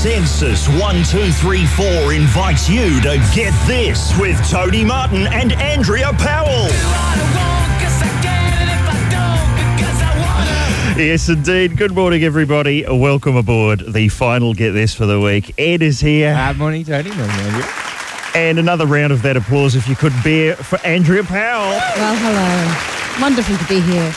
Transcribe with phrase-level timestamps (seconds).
[0.00, 6.68] Sensis 1234 invites you to get this with Tony Martin and Andrea Powell.
[10.96, 11.76] Yes, indeed.
[11.76, 12.86] Good morning, everybody.
[12.88, 15.52] Welcome aboard the final Get This for the week.
[15.58, 16.34] Ed is here.
[16.34, 17.10] Uh, morning, Tony.
[17.10, 17.70] Morning, Andrew.
[18.34, 21.72] And another round of that applause, if you could bear, for Andrea Powell.
[21.72, 23.20] Well, hello.
[23.20, 24.14] Wonderful to be here.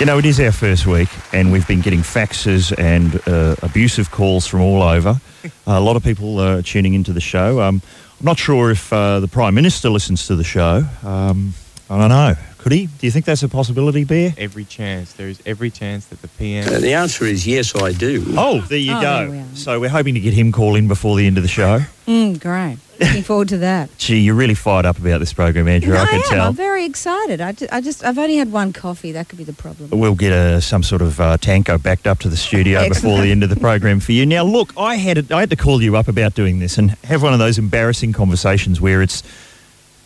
[0.00, 4.10] You know, it is our first week, and we've been getting faxes and uh, abusive
[4.10, 5.20] calls from all over.
[5.68, 7.60] a lot of people uh, tuning into the show.
[7.60, 7.80] Um,
[8.18, 10.84] I'm not sure if uh, the Prime Minister listens to the show.
[11.04, 11.54] Um,
[11.88, 12.34] I don't know.
[12.64, 12.86] Could he?
[12.86, 14.32] Do you think that's a possibility, Bear?
[14.38, 15.12] Every chance.
[15.12, 16.66] There is every chance that the PM.
[16.66, 18.24] Uh, the answer is yes, I do.
[18.38, 19.30] Oh, there you Oh, go.
[19.30, 21.48] there we so we're hoping to get him call in before the end of the
[21.50, 21.80] show.
[22.06, 22.78] Mm, great.
[22.98, 23.90] Looking forward to that.
[23.98, 25.94] Gee, you're really fired up about this program, Andrew.
[25.94, 26.22] I I can am.
[26.22, 26.46] tell.
[26.48, 27.42] I'm very excited.
[27.42, 29.12] I, ju- I just, I've only had one coffee.
[29.12, 29.90] That could be the problem.
[29.90, 33.30] We'll get a, some sort of uh, tanko backed up to the studio before the
[33.30, 34.24] end of the program for you.
[34.24, 36.92] Now, look, I had a, I had to call you up about doing this and
[37.04, 39.22] have one of those embarrassing conversations where it's,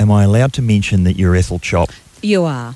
[0.00, 1.90] am I allowed to mention that you're Ethel Chop?
[2.22, 2.74] You are.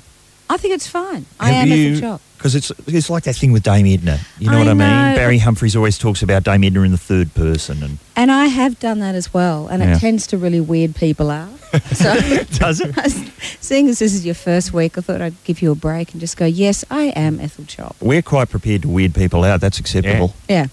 [0.49, 1.25] I think it's fine.
[1.39, 2.21] I Have am you- Ethel Chop.
[2.37, 4.19] Because it's it's like that thing with Dame Edna.
[4.37, 4.77] You know I what I mean?
[4.79, 5.13] know.
[5.15, 8.77] Barry Humphries always talks about Dame Edna in the third person, and And I have
[8.81, 9.67] done that as well.
[9.69, 9.95] And Yeah.
[9.95, 11.49] it tends to really weird people out.
[11.93, 12.13] So,
[12.59, 12.93] does it?
[13.61, 16.19] seeing as this is your first week, I thought I'd give you a break and
[16.21, 17.95] just go, yes, I am Ethel Chop.
[18.01, 19.59] We're quite prepared to weird people out.
[19.61, 20.35] That's acceptable.
[20.49, 20.67] Yeah.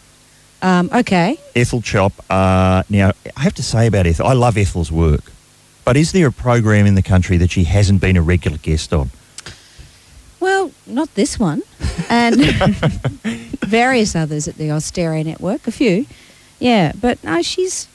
[0.61, 1.39] Um, okay.
[1.57, 2.13] Ethel Chop.
[2.29, 5.23] Uh, now, I have to say about Ethel, I love Ethel's work.
[5.91, 8.93] But is there a program in the country that she hasn't been a regular guest
[8.93, 9.11] on?
[10.39, 11.63] Well, not this one,
[12.09, 12.37] and
[13.67, 16.07] various others at the Austereo Network, a few.
[16.61, 17.89] Yeah, but no, she's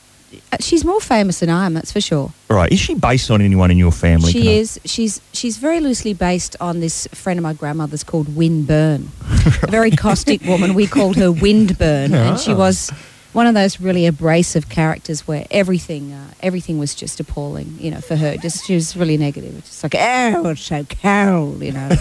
[0.59, 1.73] she's more famous than I am.
[1.73, 2.33] That's for sure.
[2.49, 2.69] All right.
[2.69, 4.33] Is she based on anyone in your family?
[4.33, 4.79] Can I- She is.
[4.83, 9.07] She's she's very loosely based on this friend of my grandmother's called Wind Burn,
[9.63, 10.73] a very caustic woman.
[10.73, 12.57] We called her Wind Burn, and she Ah.
[12.57, 12.91] was
[13.36, 17.75] one of those really abrasive characters where everything uh, everything was just appalling.
[17.80, 19.53] You know, for her, just she was really negative.
[19.66, 21.62] Just like oh, it's so cold.
[21.62, 21.90] You know,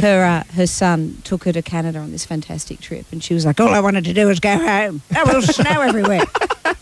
[0.00, 3.44] her uh, her son took her to Canada on this fantastic trip, and she was
[3.44, 5.02] like, all I wanted to do was go home.
[5.10, 6.22] There was snow everywhere.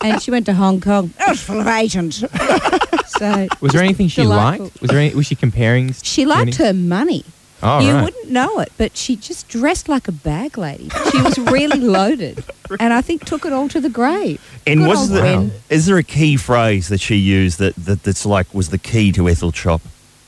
[0.02, 1.12] And she went to Hong Kong.
[1.18, 2.16] It was full of Asians.
[3.06, 4.66] so Was there anything she Delightful.
[4.66, 4.80] liked?
[4.80, 5.14] Was there any?
[5.14, 5.92] Was she comparing?
[5.92, 7.24] she liked any- her money.
[7.62, 8.04] Oh, you right.
[8.04, 10.88] wouldn't know it, but she just dressed like a bag lady.
[11.10, 12.44] She was really loaded,
[12.78, 14.40] and I think took it all to the grave.
[14.66, 18.02] And Good was old there, is there a key phrase that she used that, that
[18.02, 19.80] that's like was the key to Ethel Chop?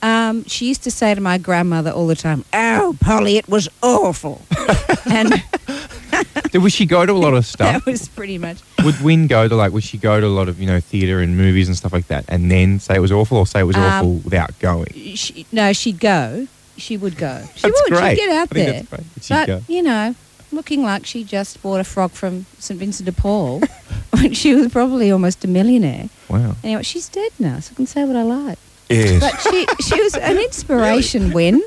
[0.02, 3.68] Um, she used to say to my grandmother all the time, "Oh, Polly, it was
[3.82, 4.40] awful,"
[5.10, 5.30] and
[6.52, 7.84] Did- Would she go to a lot of stuff?
[7.84, 8.58] that was pretty much.
[8.84, 9.72] would Win go to like?
[9.72, 12.06] Would she go to a lot of you know theatre and movies and stuff like
[12.08, 14.92] that, and then say it was awful, or say it was Um, awful without going?
[15.14, 16.46] She, no, she'd go.
[16.78, 17.44] She would go.
[17.54, 17.92] She That's would.
[17.98, 18.18] great.
[18.18, 18.72] She'd get out there.
[18.72, 19.62] that's great she'd But go.
[19.68, 20.14] you know,
[20.52, 23.60] looking like she just bought a frog from St Vincent de Paul
[24.10, 26.08] when she was probably almost a millionaire.
[26.28, 26.54] Wow.
[26.64, 28.58] Anyway, she's dead now, so I can say what I like.
[28.88, 29.20] Yes.
[29.20, 31.32] But she she was an inspiration.
[31.32, 31.60] when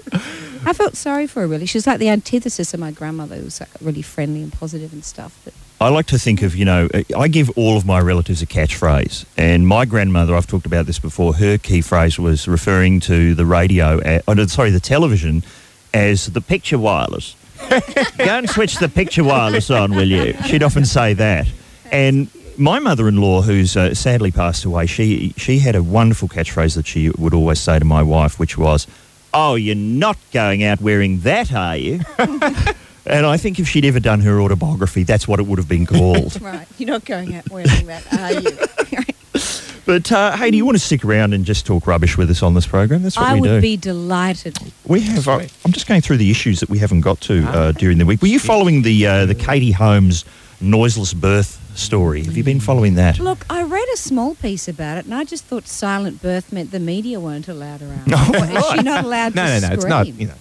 [0.66, 1.48] I felt sorry for her.
[1.48, 4.52] Really, she was like the antithesis of my grandmother, who was like, really friendly and
[4.52, 5.40] positive and stuff.
[5.46, 6.88] But I like to think of, you know,
[7.18, 9.26] I give all of my relatives a catchphrase.
[9.36, 13.48] And my grandmother, I've talked about this before, her key phrase was referring to the
[13.48, 15.44] radio, uh, oh, sorry, the television
[15.92, 17.36] as the picture wireless.
[17.70, 20.36] Go and switch the picture wireless on, will you?
[20.46, 21.48] She'd often say that.
[21.92, 26.86] And my mother-in-law, who's uh, sadly passed away, she she had a wonderful catchphrase that
[26.86, 28.86] she would always say to my wife, which was,
[29.34, 32.02] "Oh, you're not going out wearing that, are you?"
[33.06, 35.86] and I think if she'd ever done her autobiography, that's what it would have been
[35.86, 36.40] called.
[36.44, 39.02] right, you're not going out wearing that, are you?
[39.86, 42.44] but uh, hey, do you want to stick around and just talk rubbish with us
[42.44, 43.02] on this program?
[43.04, 44.58] That's what I we would be delighted.
[44.86, 45.28] we have.
[45.28, 47.72] Uh, I'm just going through the issues that we haven't got to uh, Ah.
[47.72, 48.22] during the week.
[48.22, 50.26] Were you following the uh, the Katie Holmes
[50.60, 52.24] noiseless birth story?
[52.26, 53.18] Have you been following that?
[53.20, 56.72] Look, I read a small piece about it, and I just thought silent birth meant
[56.72, 58.04] the media weren't allowed around.
[58.14, 59.74] Oh, What, Is she not allowed No, to no, no.
[59.74, 60.08] It's not.
[60.08, 60.34] You know,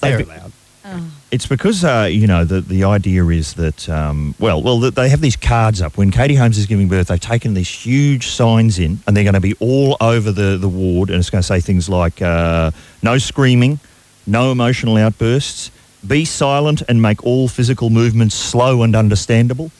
[0.00, 0.52] they're allowed.
[0.88, 1.10] Oh.
[1.30, 5.20] It's because uh, you know the the idea is that um, well well they have
[5.20, 7.08] these cards up when Katie Holmes is giving birth.
[7.08, 10.70] They've taken these huge signs in, and they're going to be all over the the
[10.70, 12.70] ward, and it's going to say things like uh,
[13.02, 13.78] no screaming,
[14.26, 15.70] no emotional outbursts,
[16.06, 19.70] be silent, and make all physical movements slow and understandable.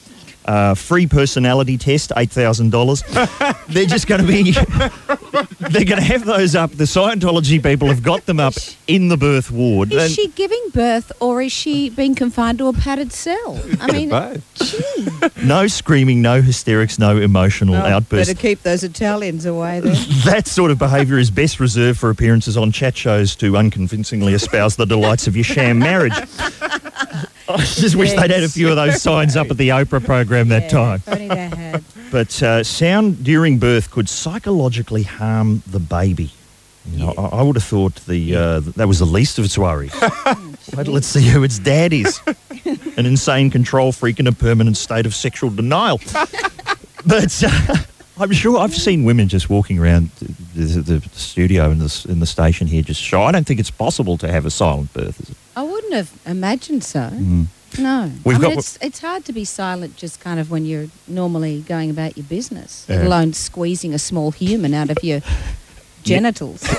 [0.49, 3.03] Uh, free personality test, eight thousand dollars.
[3.69, 4.53] They're just going to be.
[4.53, 6.71] they're going to have those up.
[6.71, 8.55] The Scientology people have got them up
[8.87, 9.93] in the birth ward.
[9.93, 13.61] Is And- she giving birth or is she being confined to a padded cell?
[13.79, 14.43] I mean, both.
[14.55, 15.45] gee.
[15.47, 18.33] No screaming, no hysterics, no emotional outbursts.
[18.33, 19.97] Better keep those Italians away then.
[20.25, 24.77] That sort of behaviour is best reserved for appearances on chat shows to unconvincingly espouse
[24.77, 26.15] the delights of your sham marriage.
[27.49, 30.49] I just wish they'd had a few of those signs up at the Oprah program
[30.49, 31.03] that Yeah, time.
[31.07, 31.85] Only they had.
[32.11, 36.31] But uh, sound during birth could psychologically harm the baby.
[36.91, 39.59] You know, I, I would have thought the uh, that was the least of its
[39.59, 39.93] worries.
[40.75, 42.19] Wait let's see who its dad is.
[42.97, 46.01] An insane control freak in a permanent state of sexual denial.
[47.05, 47.75] but uh,
[48.19, 50.11] I'm sure I've seen women just walking around
[50.55, 53.21] the, the, the studio in the, in the station here just shy.
[53.23, 55.37] I don't think it's possible to have a silent birth, is it?
[55.59, 57.11] I wouldn't have imagined so.
[57.13, 57.47] Mm.
[57.79, 60.65] No, We've I mean, got- it's it's hard to be silent just kind of when
[60.65, 62.97] you're normally going about your business, Yeah.
[62.97, 65.21] let alone squeezing a small human out of your
[66.05, 66.63] genitals.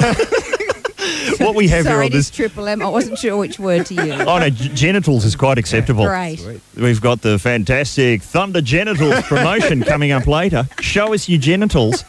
[1.39, 2.29] What we have Sorry, here on this.
[2.29, 2.81] triple M.
[2.81, 4.21] I wasn't sure which word to use.
[4.27, 6.05] Oh no, g- genitals is quite acceptable.
[6.05, 6.39] Great.
[6.75, 10.67] We've got the fantastic Thunder Genitals promotion coming up later.
[10.81, 12.03] Show us your genitals.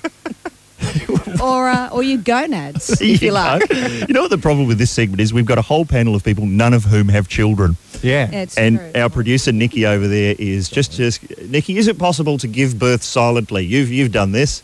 [1.43, 3.35] Or uh, or your gonads, if you go.
[3.35, 3.71] like.
[3.73, 5.33] You know what the problem with this segment is?
[5.33, 7.77] We've got a whole panel of people, none of whom have children.
[8.03, 8.31] Yeah.
[8.31, 8.91] It's and true.
[8.95, 13.03] our producer Nikki over there is just just Nikki, is it possible to give birth
[13.03, 13.65] silently?
[13.65, 14.63] You've you've done this.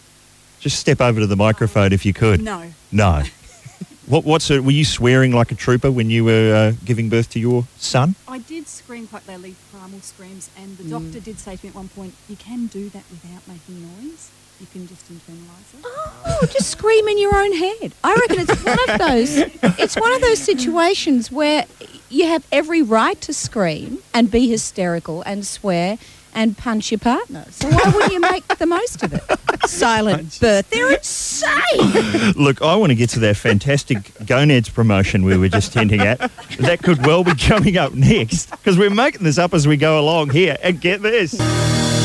[0.61, 2.43] Just step over to the microphone if you could.
[2.43, 2.71] No.
[2.93, 3.23] No.
[4.07, 7.31] what what's it, were you swearing like a trooper when you were uh, giving birth
[7.31, 8.17] to your son?
[8.29, 10.91] I did scream quite loudly, primal screams, and the Mm.
[10.91, 14.31] doctor did say to me at one point, you can do that without making noise.
[14.59, 15.85] You can just internalise it.
[15.85, 17.93] Oh, just scream in your own head.
[18.03, 19.37] I reckon it's one of those.
[19.79, 21.67] It's one of those situations where
[22.09, 25.99] you have every right to scream and be hysterical and swear
[26.35, 27.45] and punch your partner.
[27.51, 29.23] So why wouldn't you make the most of it?
[29.69, 30.69] Silent birth.
[30.71, 32.33] They're insane.
[32.33, 36.19] Look, I want to get to that fantastic gonads promotion we were just hinting at.
[36.61, 39.99] That could well be coming up next because we're making this up as we go
[40.01, 40.57] along here.
[40.63, 41.39] And get this.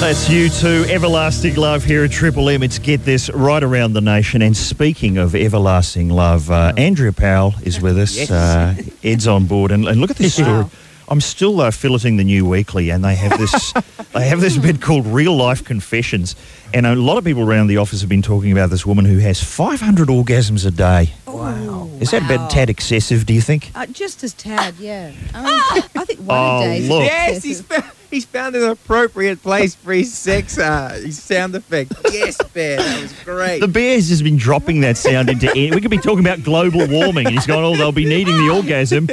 [0.02, 2.64] That's you two, Everlasting Love here at Triple M.
[2.64, 4.42] It's Get This right around the nation.
[4.42, 8.30] And speaking of Everlasting Love, uh, Andrea Powell is with us.
[8.30, 9.72] Uh, Ed's on board.
[9.72, 10.66] And, and look at this story.
[11.08, 13.74] I'm still uh, filleting the new weekly, and they have this
[14.14, 16.36] they have this bit called Real Life Confessions,
[16.74, 19.20] and a lot of people around the office have been talking about this woman who
[19.20, 21.14] has 500 orgasms a day.
[21.28, 21.90] Wow.
[22.00, 23.26] Is that a bit tad excessive?
[23.28, 23.72] Do you think?
[23.76, 25.12] Uh, just as tad, yeah.
[25.36, 25.42] I,
[25.76, 26.78] mean, I think one Oh, a day.
[26.80, 27.04] is look.
[27.04, 27.84] Yes, he's excessive.
[27.86, 31.94] found, he's found an appropriate place for his sex, uh, his sound effect.
[32.12, 33.60] Yes, Bear, that was great.
[33.62, 35.72] The bear's just been dropping that sound into air.
[35.74, 38.54] We could be talking about global warming, and he's gone, "Oh, they'll be needing the
[38.54, 39.08] orgasm."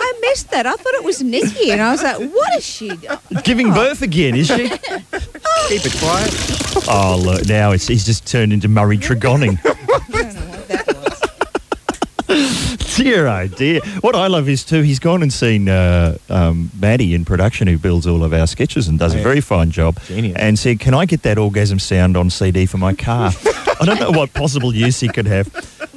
[0.00, 0.66] I missed that.
[0.66, 2.92] I thought it was Nikki, and I was like, "What is she?"
[3.42, 4.68] Giving birth again, is she?
[5.68, 6.88] Keep it quiet.
[6.88, 9.58] Oh, look, now it's, he's just turned into Murray Tregoning.
[9.64, 9.74] I
[10.22, 10.86] don't know what that
[12.28, 12.63] was.
[12.96, 13.80] Dear, oh dear.
[14.00, 17.78] What I love is too, he's gone and seen uh, um, Maddie in production, who
[17.78, 19.22] builds all of our sketches and does a Yeah.
[19.22, 20.36] very fine job, Genius.
[20.38, 23.32] and said, "Can I get that orgasm sound on CD for my car?"
[23.80, 25.48] I don't know what possible use he could have.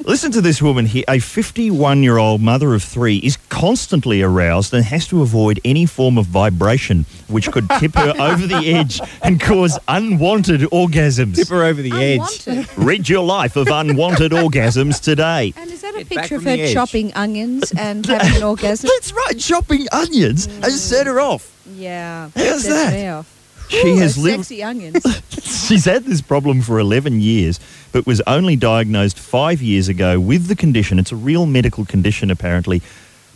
[0.07, 1.03] Listen to this woman here.
[1.09, 5.85] A 51 year old mother of three is constantly aroused and has to avoid any
[5.85, 11.35] form of vibration which could tip her over the edge and cause unwanted orgasms.
[11.35, 12.67] Tip her over the edge.
[12.77, 15.53] Rid your life of unwanted orgasms today.
[15.57, 16.73] And is that a Get back picture of from her edge.
[16.73, 18.89] chopping onions and having an orgasm?
[18.95, 21.53] That's right, chopping onions has set her off.
[21.75, 22.29] Yeah.
[22.33, 22.93] How's sets that?
[22.93, 23.36] me off.
[23.69, 24.45] She Ooh, has lived.
[24.45, 25.03] sexy onions.
[25.67, 27.59] She's had this problem for 11 years,
[27.91, 30.99] but was only diagnosed five years ago with the condition.
[30.99, 32.81] It's a real medical condition, apparently.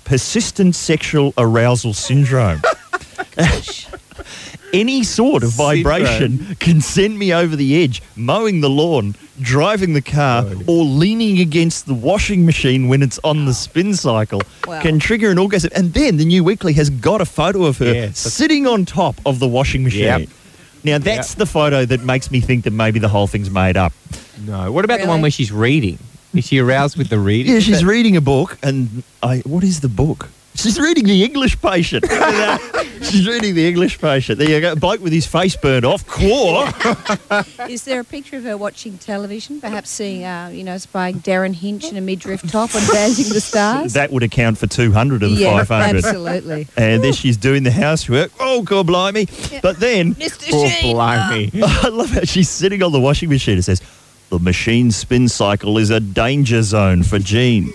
[0.05, 2.61] Persistent sexual arousal syndrome.
[4.73, 8.01] Any sort of vibration can send me over the edge.
[8.15, 13.45] Mowing the lawn, driving the car, or leaning against the washing machine when it's on
[13.45, 14.81] the spin cycle Wow.
[14.81, 15.71] can trigger an orgasm.
[15.75, 18.19] And then the New Weekly has got a photo of her Yes.
[18.19, 20.03] sitting on top of the washing machine.
[20.03, 20.29] Yep.
[20.85, 23.91] Now that's the photo that makes me think that maybe the whole thing's made up.
[24.47, 24.71] No.
[24.71, 25.97] What about the one where she's reading?
[26.33, 27.51] Is she aroused with the reading?
[27.53, 29.39] Yeah, she's reading a book, and I.
[29.39, 30.29] What is the book?
[30.55, 32.05] She's reading the English Patient.
[33.01, 34.37] she's reading the English Patient.
[34.37, 34.73] There you go.
[34.73, 36.05] a Bloke with his face burned off.
[36.05, 36.65] Claw.
[37.69, 41.53] Is there a picture of her watching television, perhaps seeing, uh, you know, spying Derryn
[41.55, 43.93] Hinch in a midriff top and Dancing the Stars?
[43.93, 46.05] that would account for two hundred of the yeah, five hundred.
[46.05, 46.67] absolutely.
[46.75, 48.31] And then she's doing the housework.
[48.39, 49.27] Oh, God, blimey.
[49.61, 50.49] But then Mr.
[50.51, 50.95] Poor Sheen.
[50.95, 51.51] blimey.
[51.63, 53.55] I love how she's sitting on the washing machine.
[53.55, 53.81] and says,
[54.29, 57.73] "The machine spin cycle is a danger zone for Jean."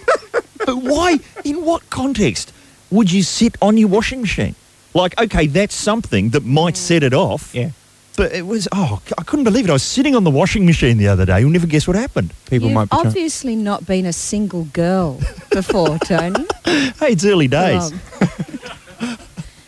[0.65, 1.19] but why?
[1.45, 2.53] In what context
[2.91, 4.55] would you sit on your washing machine?
[4.95, 7.55] Like, okay, that's something that might set it off.
[7.55, 7.71] Yeah.
[8.17, 9.71] But it was, oh, I couldn't believe it.
[9.71, 11.41] I was sitting on the washing machine the other day.
[11.41, 12.33] You'll never guess what happened.
[12.49, 16.47] People You've might be trying- obviously not been a single girl before, Tony.
[16.65, 17.93] Hey, it's early days.
[17.93, 18.01] Um,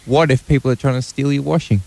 [0.06, 1.82] What if people are trying to steal your washing?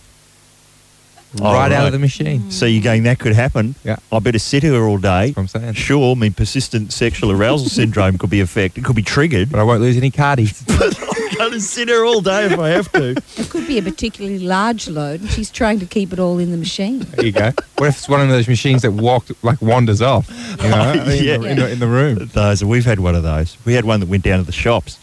[1.39, 2.51] Oh, right, out of the machine.
[2.51, 3.75] So you're going, that could happen.
[3.85, 3.97] Yeah.
[4.11, 5.27] I better sit here all day.
[5.31, 5.73] That's what I'm saying.
[5.75, 8.81] Sure, I mean, persistent sexual arousal syndrome could be affected.
[8.81, 9.50] It could be triggered.
[9.50, 10.61] But I won't lose any cardies.
[11.31, 13.11] But I'm going to sit here all day if I have to.
[13.38, 16.51] It could be a particularly large load, and she's trying to keep it all in
[16.51, 17.00] the machine.
[17.00, 17.51] There you go.
[17.77, 20.29] What if it's one of those machines that walked like wanders off?
[20.61, 21.38] You know, in, Yeah.
[21.38, 22.29] the, in, the, in the room.
[22.33, 23.57] Those we've had one of those.
[23.65, 25.00] We had one that went down to the shops.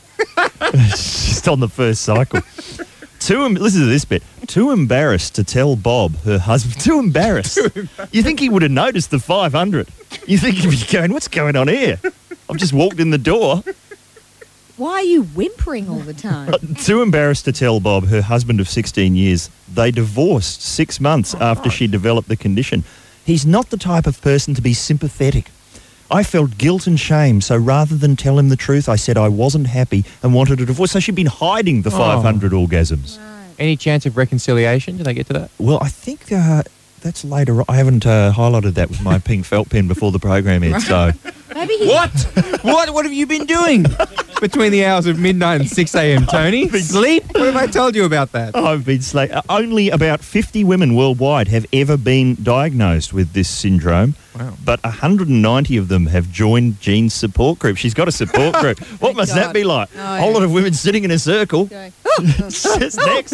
[0.73, 2.41] Just on the first cycle.
[3.29, 4.23] Too em- listen to this bit.
[4.47, 6.81] Too embarrassed to tell Bob her husband.
[6.81, 7.59] Too embarrassed.
[8.11, 9.87] you think he would have noticed the 500?
[10.27, 12.01] You think he'd be going, "What's going on here?"
[12.49, 13.63] I've just walked in the door.
[14.79, 16.55] Why are you whimpering all the time?
[16.77, 19.51] Too embarrassed to tell Bob her husband of 16 years.
[19.71, 22.83] They divorced six months after she developed the condition.
[23.27, 25.51] He's not the type of person to be sympathetic.
[26.11, 29.29] I felt guilt and shame, so rather than tell him the truth, I said I
[29.29, 30.93] wasn't happy and wanted a divorce.
[30.93, 33.19] So she'd been hiding the 500 orgasms.
[33.59, 34.97] Any chance of reconciliation?
[34.97, 35.51] Did I get to that?
[35.59, 36.63] Well, I think uh,
[37.03, 37.61] that's later.
[37.61, 37.65] on.
[37.69, 40.87] I haven't uh, highlighted that with my pink felt pen before the program ends.
[40.87, 41.13] So
[41.59, 42.11] Maybe he, What?
[42.63, 42.91] what?
[42.91, 43.85] What have you been doing
[44.41, 46.69] between the hours of midnight and 6 a.m., Tony?
[46.69, 47.25] Sleep?
[47.35, 48.55] What have I told you about that?
[48.55, 53.49] I've been sla- uh, only about 50 women worldwide have ever been diagnosed with this
[53.49, 54.15] syndrome.
[54.39, 54.55] Wow.
[54.65, 57.77] But 190 of them have joined Jean's support group.
[57.77, 58.79] She's got a support group.
[58.79, 59.55] What Thank must that God.
[59.55, 59.89] be like?
[59.97, 60.35] Oh, a whole yeah.
[60.35, 61.65] lot of women sitting in a circle.
[61.65, 63.31] going, oh, Says next.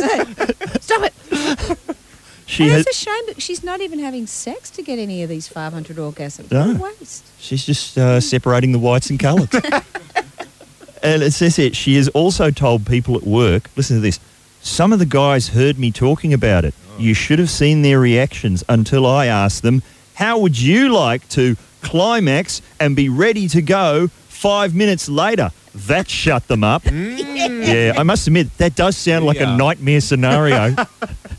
[0.82, 1.96] stop it.
[2.46, 5.22] She and has, it's a shame that she's not even having sex to get any
[5.22, 6.50] of these 500 orgasms.
[6.52, 6.74] No.
[6.74, 7.24] What a waste.
[7.38, 9.48] she's just uh, separating the whites and colours.
[11.02, 11.74] and it says it.
[11.76, 14.20] She has also told people at work, listen to this,
[14.60, 16.74] some of the guys heard me talking about it.
[16.98, 19.82] You should have seen their reactions until I asked them,
[20.14, 25.50] how would you like to climax and be ready to go five minutes later?
[25.74, 26.84] That shut them up.
[26.84, 29.54] Yeah, I must admit, that does sound like Yeah.
[29.54, 30.86] a nightmare scenario Where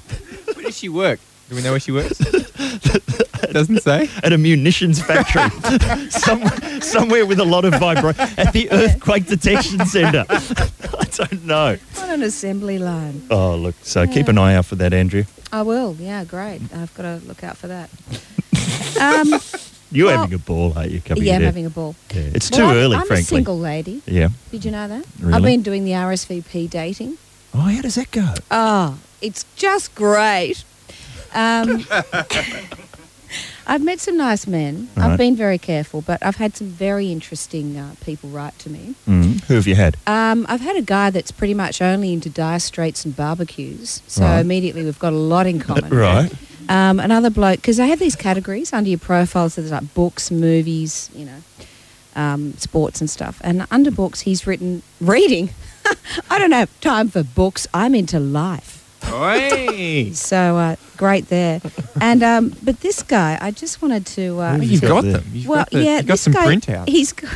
[0.75, 1.21] does she work?
[1.49, 2.17] Do we know where she works?
[3.53, 4.09] Doesn't say.
[4.23, 5.49] at a munitions factory.
[6.09, 8.19] somewhere, somewhere with a lot of vibration.
[8.37, 10.25] At the Earthquake Detection Centre.
[10.29, 11.77] I don't know.
[12.01, 13.25] On an assembly line.
[13.31, 13.75] Oh, look.
[13.83, 15.23] So keep an eye out for that, Andrew.
[15.53, 15.95] I will.
[15.97, 16.61] Yeah, great.
[16.73, 17.89] I've got to look out for that.
[18.99, 19.39] Um,
[19.91, 20.99] You're Well, having a ball, aren't you?
[20.99, 21.95] Coming yeah, I'm having a ball.
[22.13, 22.23] Yeah.
[22.33, 23.21] It's Well, too I'm- early, I'm frankly.
[23.21, 24.01] a single lady.
[24.07, 24.29] Yeah.
[24.51, 25.05] Did you know that?
[25.21, 25.33] Really?
[25.33, 27.17] I've been doing the RSVP dating.
[27.53, 28.33] Oh, how does that go?
[28.51, 30.63] Oh, it's just great.
[31.33, 31.85] Um,
[33.67, 34.89] I've met some nice men.
[34.95, 38.93] I've been very careful, but I've had some very interesting uh, people write to me.
[39.07, 39.43] Mm.
[39.45, 39.97] Who have you had?
[40.05, 44.21] Um, I've had a guy that's pretty much only into dire straits and barbecues, so
[44.21, 44.39] Right.
[44.39, 45.89] immediately we've got a lot in common.
[46.05, 46.31] Right.
[46.69, 50.29] Um, another bloke, because they have these categories under your profile, so there's like books,
[50.31, 51.41] movies, you know,
[52.15, 53.39] um, sports and stuff.
[53.43, 55.49] And under books, he's written reading.
[56.29, 57.67] I don't have time for books.
[57.73, 58.74] I'm into life.
[59.11, 60.11] Oi!
[60.13, 61.61] So uh, great there.
[62.01, 64.39] And um, but this guy, I just wanted to.
[64.39, 65.23] Uh, Who You've got got them.
[65.31, 66.89] You've well, got, the, yeah, you've got this some guy, printouts.
[66.89, 67.31] He's got,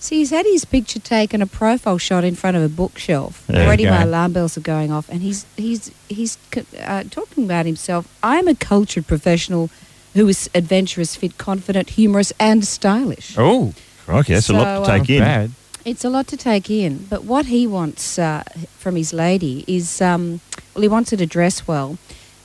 [0.00, 3.46] so he's had his picture taken, a profile shot in front of a bookshelf.
[3.46, 6.38] There Already, my alarm bells are going off, and he's he's he's
[6.80, 8.06] uh, talking about himself.
[8.22, 9.70] I'm a cultured professional
[10.14, 13.34] who is adventurous, fit, confident, humorous, and stylish.
[13.36, 13.74] Oh,
[14.06, 15.20] Crikey, that's a lot So, to uh, take in.
[15.20, 15.50] bad.
[15.84, 18.42] It's a lot to take in, but what he wants uh,
[18.76, 20.40] from his lady is, um,
[20.74, 21.98] well, he wants her to dress well.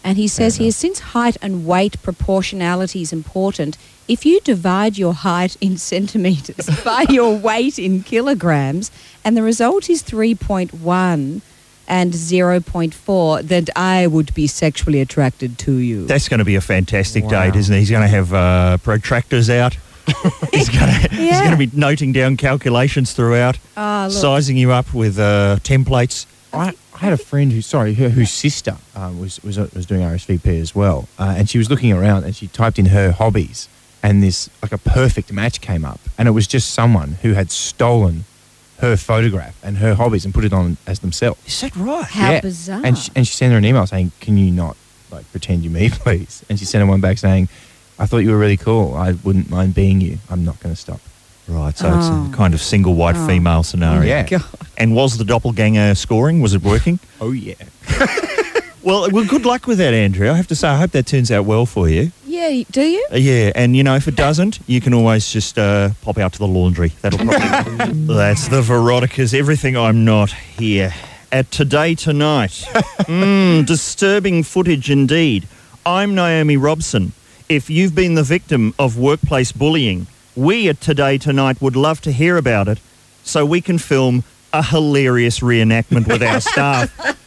[0.05, 5.13] And he says here, since height and weight proportionality is important, if you divide your
[5.13, 8.91] height in centimetres by your weight in kilograms,
[9.23, 11.41] and the result is 3.1
[11.87, 16.05] and 0.4, then I would be sexually attracted to you.
[16.05, 17.29] That's going to be a fantastic Wow.
[17.29, 17.79] date, isn't it?
[17.79, 19.77] He's going to have uh, protractors out.
[20.53, 21.49] he's going Yeah.
[21.51, 24.11] to be noting down calculations throughout, look.
[24.11, 26.25] sizing you up with uh, templates.
[26.51, 30.01] I, I had a friend who, sorry, her, whose sister um, was, was was doing
[30.01, 33.67] RSVP as well, uh, and she was looking around and she typed in her hobbies,
[34.03, 37.49] and this like a perfect match came up, and it was just someone who had
[37.49, 38.25] stolen
[38.79, 41.39] her photograph and her hobbies and put it on as themselves.
[41.47, 42.03] Is that right?
[42.05, 42.81] How bizarre.
[42.83, 44.75] And she, and she sent her an email saying, "Can you not
[45.09, 47.47] like pretend you're me, please?" And she sent her one back saying,
[47.99, 48.95] "I thought you were really cool.
[48.95, 50.17] I wouldn't mind being you.
[50.29, 50.99] I'm not going to stop."
[51.47, 51.97] Right, so Oh.
[51.97, 53.27] it's a kind of single white Oh.
[53.27, 54.03] female scenario.
[54.07, 54.23] Yeah.
[54.23, 54.43] God.
[54.77, 56.39] And was the doppelganger scoring?
[56.41, 56.99] Was it working?
[57.21, 57.55] Oh yeah.
[58.83, 60.33] well, well, good luck with that, Andrea.
[60.33, 62.11] I have to say, I hope that turns out well for you.
[62.25, 63.05] Yeah, do you?
[63.11, 66.33] Uh, yeah, and you know, if it doesn't, you can always just uh, pop out
[66.33, 66.91] to the laundry.
[67.01, 67.87] That'll probably.
[68.15, 69.33] That's the Veronicas.
[69.33, 70.93] Everything I'm not here
[71.31, 72.65] at today tonight.
[73.07, 75.47] mm, disturbing footage indeed.
[75.85, 77.13] I'm Naomi Robson.
[77.49, 82.11] If you've been the victim of workplace bullying, we at Today Tonight would love to
[82.11, 82.79] hear about it
[83.23, 86.91] so we can film a hilarious reenactment with our staff.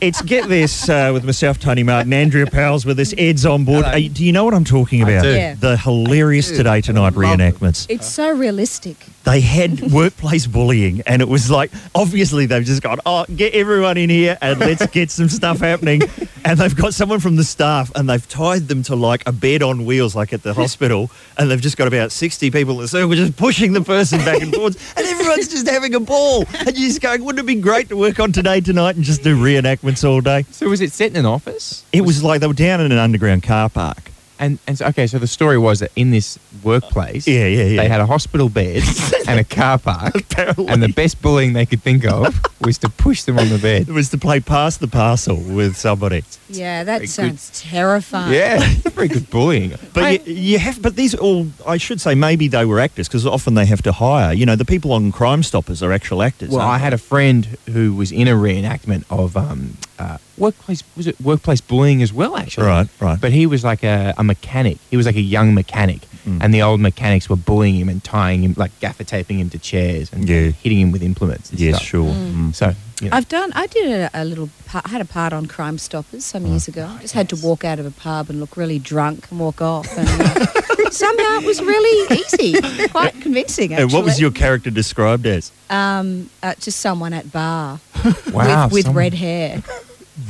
[0.00, 3.86] It's get this uh, with myself, Tony Martin, Andrea Powell's with us, Ed's on board.
[3.86, 4.08] Hello.
[4.08, 5.22] Do you know what I'm talking I about?
[5.22, 5.30] do.
[5.32, 5.54] Yeah.
[5.54, 6.56] The hilarious do.
[6.58, 7.54] today tonight I love it.
[7.54, 7.86] reenactments.
[7.88, 8.96] It's so realistic.
[9.24, 13.96] They had workplace bullying, and it was like obviously they've just gone, oh, get everyone
[13.96, 16.02] in here and let's get some stuff happening.
[16.44, 19.62] And they've got someone from the staff, and they've tied them to like a bed
[19.62, 22.88] on wheels, like at the hospital, and they've just got about sixty people in the
[22.88, 26.44] circle, just pushing the person back and forwards, and everyone's just having a ball.
[26.58, 29.22] And you're just going, wouldn't it be great to work on today tonight and just
[29.22, 30.44] do reenactments all day?
[30.50, 31.82] So was it set in an office?
[31.94, 34.10] It was like they were down in an underground car park.
[34.44, 37.82] And and so, okay, so the story was that in this workplace, Yeah, yeah, yeah.
[37.82, 38.82] they had a hospital bed
[39.28, 40.66] and a car park, Apparently.
[40.68, 42.28] and the best bullying they could think of
[42.60, 43.88] was to push them on the bed.
[43.88, 46.22] It was to play pass the parcel with somebody.
[46.48, 47.10] Yeah, that Very good.
[47.10, 48.32] sounds terrifying.
[48.32, 48.58] Yeah,
[48.90, 49.70] very good bullying.
[49.94, 53.08] But I- you, you have, but these all, I should say, maybe they were actors
[53.08, 54.32] because often they have to hire.
[54.34, 56.50] You know, the people on Crime Stoppers are actual actors.
[56.50, 61.06] well, I had a friend who was in a reenactment of um, uh, workplace was
[61.06, 62.66] it workplace bullying as well, actually.
[62.66, 63.20] Right, right.
[63.20, 64.78] But he was like a, a mechanic.
[64.90, 66.38] He was like a young mechanic, Mm.
[66.42, 69.58] and the old mechanics were bullying him and tying him, like gaffer taping him to
[69.58, 70.50] chairs and Yeah.
[70.50, 71.50] hitting him with implements.
[71.50, 71.86] And yes, stuff.
[71.86, 72.10] sure.
[72.12, 72.54] Mm.
[72.54, 73.52] So you know, I've done.
[73.54, 74.48] I did a, a little.
[74.66, 76.86] Part, I had a part on Crime Stoppers some years ago.
[76.98, 79.60] I Just had to walk out of a pub and look really drunk and walk
[79.60, 79.86] off.
[79.98, 83.72] And uh, somehow it was really easy, quite convincing.
[83.72, 83.82] Actually.
[83.82, 85.50] And what was your character described as?
[85.68, 87.80] Um, uh, just someone at bar
[88.32, 89.62] wow, with, with red hair.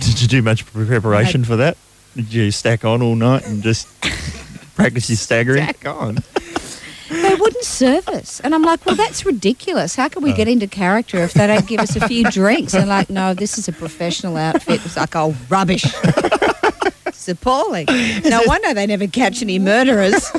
[0.01, 1.77] Did you do much preparation for that?
[2.17, 3.87] Did you stack on all night and just
[4.75, 5.64] practice your staggering?
[5.64, 6.19] Back on.
[7.11, 9.95] They wouldn't serve us, and I'm like, well, that's ridiculous.
[9.95, 12.75] How can we get into character if they don't give us a few drinks?
[12.75, 14.85] And like, no, this is a professional outfit.
[14.85, 15.85] It's like, oh, rubbish.
[17.07, 17.87] It's appalling.
[18.25, 20.31] No wonder they never catch any murderers.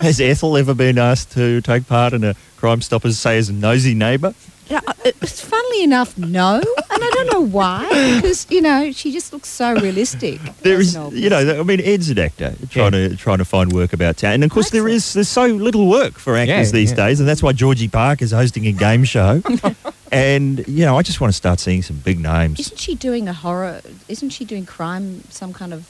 [0.00, 3.52] Has Ethel ever been asked to take part in a Crime Stoppers, say, as a
[3.54, 4.34] nosy neighbour?
[4.68, 6.64] Yeah, uh, it's funnily enough, no, and
[7.04, 10.40] I don't know why, because you know she just looks so realistic.
[10.62, 13.38] There as is, an old you know, I mean, Ed's an actor trying to trying
[13.38, 15.14] to find work about town, and of course there Excellent.
[15.14, 16.96] there's so little work for actors Yeah, these yeah.
[16.96, 19.42] days, and that's why Georgie Park is hosting a game show.
[20.12, 22.58] and you know, I just want to start seeing some big names.
[22.60, 23.82] Isn't she doing a horror?
[24.08, 25.24] Isn't she doing crime?
[25.30, 25.86] Some kind of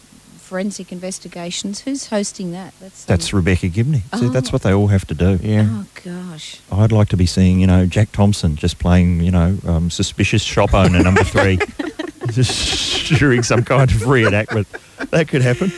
[0.54, 1.80] forensic investigations?
[1.80, 2.74] Who's hosting that?
[2.78, 4.02] That's um, That's Rebecca Gibney.
[4.16, 4.52] See, that's Oh.
[4.52, 5.40] what they all have to do.
[5.42, 5.66] Yeah.
[5.68, 6.60] Oh gosh.
[6.70, 10.42] I'd like to be seeing, you know, Jack Thompson just playing, you know, um, suspicious
[10.44, 11.58] shop owner number three,
[12.30, 14.66] just doing some kind of reenactment.
[15.10, 15.72] That could happen.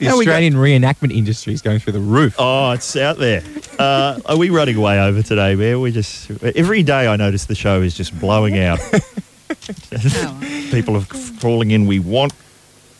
[0.00, 2.34] The How we go- Australian reenactment industry is going through the roof.
[2.36, 3.44] Oh, it's out there.
[3.78, 5.80] Uh, are we running way over today, man?
[5.80, 8.80] We just every day I notice the show is just blowing out.
[8.92, 10.38] Oh,
[10.72, 11.04] People are
[11.38, 11.86] crawling in.
[11.86, 12.32] We want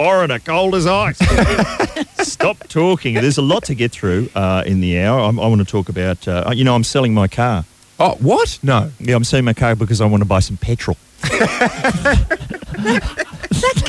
[0.00, 1.18] foreigner cold as ice.
[2.26, 3.14] Stop talking.
[3.14, 5.20] There's a lot to get through uh, in the hour.
[5.20, 6.26] I'm, I want to talk about.
[6.26, 7.66] Uh, you know, I'm selling my car.
[7.98, 8.58] Oh, what?
[8.62, 8.90] No.
[8.98, 10.96] Yeah, I'm selling my car because I want to buy some petrol.
[11.20, 12.22] that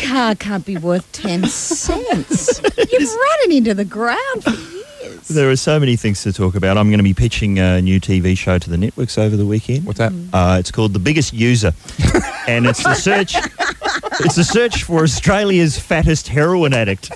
[0.06, 2.60] car can't be worth ten cents.
[2.62, 5.30] You've run it into the ground for years.
[5.30, 6.78] There are so many things to talk about.
[6.78, 9.86] I'm going to be pitching a new TV show to the networks over the weekend.
[9.86, 10.12] What's that?
[10.34, 11.74] Uh, it's called The Biggest User,
[12.50, 13.36] and it's the search.
[14.20, 17.10] It's a search for Australia's fattest heroin addict.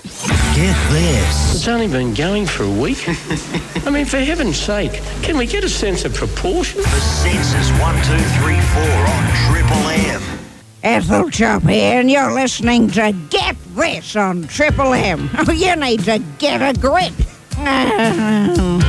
[0.54, 1.54] Get this.
[1.54, 3.04] It's only been going for a week.
[3.86, 6.80] I mean, for heaven's sake, can we get a sense of proportion?
[6.80, 8.82] The Sensis 1234
[9.12, 10.22] on Triple M.
[10.82, 15.28] Ethel Chop here, and you're listening to Get This on Triple M.
[15.36, 17.12] Oh, you need to get a grip.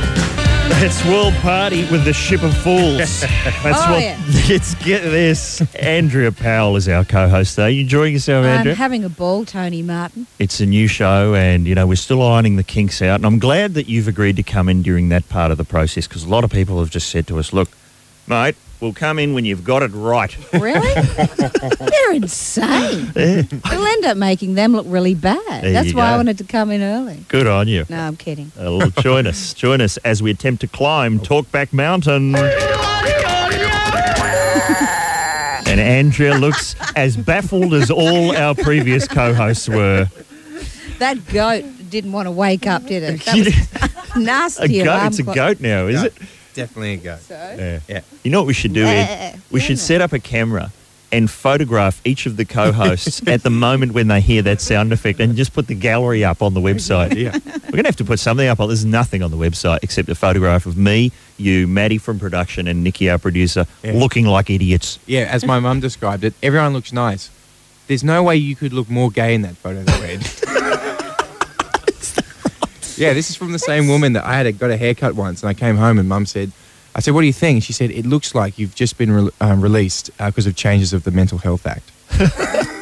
[0.80, 3.20] It's World Party with the Ship of Fools.
[3.20, 4.00] That's Oh, what.
[4.02, 4.16] yeah.
[4.28, 5.60] It's get this.
[5.74, 7.58] Andrea Powell is our co-host.
[7.58, 8.74] Are you enjoying yourself, I'm Andrea?
[8.76, 10.26] having a ball, Tony Martin.
[10.38, 13.16] It's a new show, and you know we're still ironing the kinks out.
[13.16, 16.06] And I'm glad that you've agreed to come in during that part of the process
[16.06, 17.70] because a lot of people have just said to us, "Look,
[18.26, 20.94] mate, we'll come in when you've got it right." Really?
[21.78, 23.10] They're insane.
[23.14, 25.62] We'll end up making them look really bad.
[25.64, 27.24] There That's you why I wanted to come in early.
[27.28, 27.84] Good on you.
[27.88, 28.50] No, I'm kidding.
[28.58, 29.54] Uh, well, join us.
[29.58, 32.34] Join us as we attempt to climb Talkback Mountain.
[35.66, 40.08] And Andrea looks as baffled as all our previous co-hosts were.
[40.98, 43.22] That goat didn't want to wake up, did it?
[44.14, 44.20] That was A
[44.66, 44.82] nasty.
[44.82, 45.06] goat.
[45.06, 46.14] It's a goat now, is it?
[46.58, 47.16] Definitely a go.
[47.18, 47.34] So?
[47.56, 47.78] Yeah.
[47.88, 48.00] Yeah.
[48.24, 48.84] You know what we should do?
[48.84, 49.40] Ed?
[49.52, 50.72] We should set up a camera
[51.12, 55.20] and photograph each of the co-hosts at the moment when they hear that sound effect,
[55.20, 57.14] and just put the gallery up on the website.
[57.16, 57.30] Yeah.
[57.32, 58.58] We're going to have to put something up.
[58.58, 62.82] There's nothing on the website except a photograph of me, you, Maddie from production, and
[62.82, 63.92] Nikki, our producer, Yeah.
[63.92, 64.98] looking like idiots.
[65.06, 67.30] Yeah, as my mum described it, everyone looks nice.
[67.86, 70.20] There's no way you could look more gay in that photo than Red.
[72.98, 75.42] yeah, this is from the same woman that I had a, got a haircut once,
[75.42, 76.52] and I came home and mum said,
[76.94, 79.30] I said, "What do you think?" She said, "It looks like you've just been re-
[79.40, 81.90] um, released because of changes of the Mental Health Act."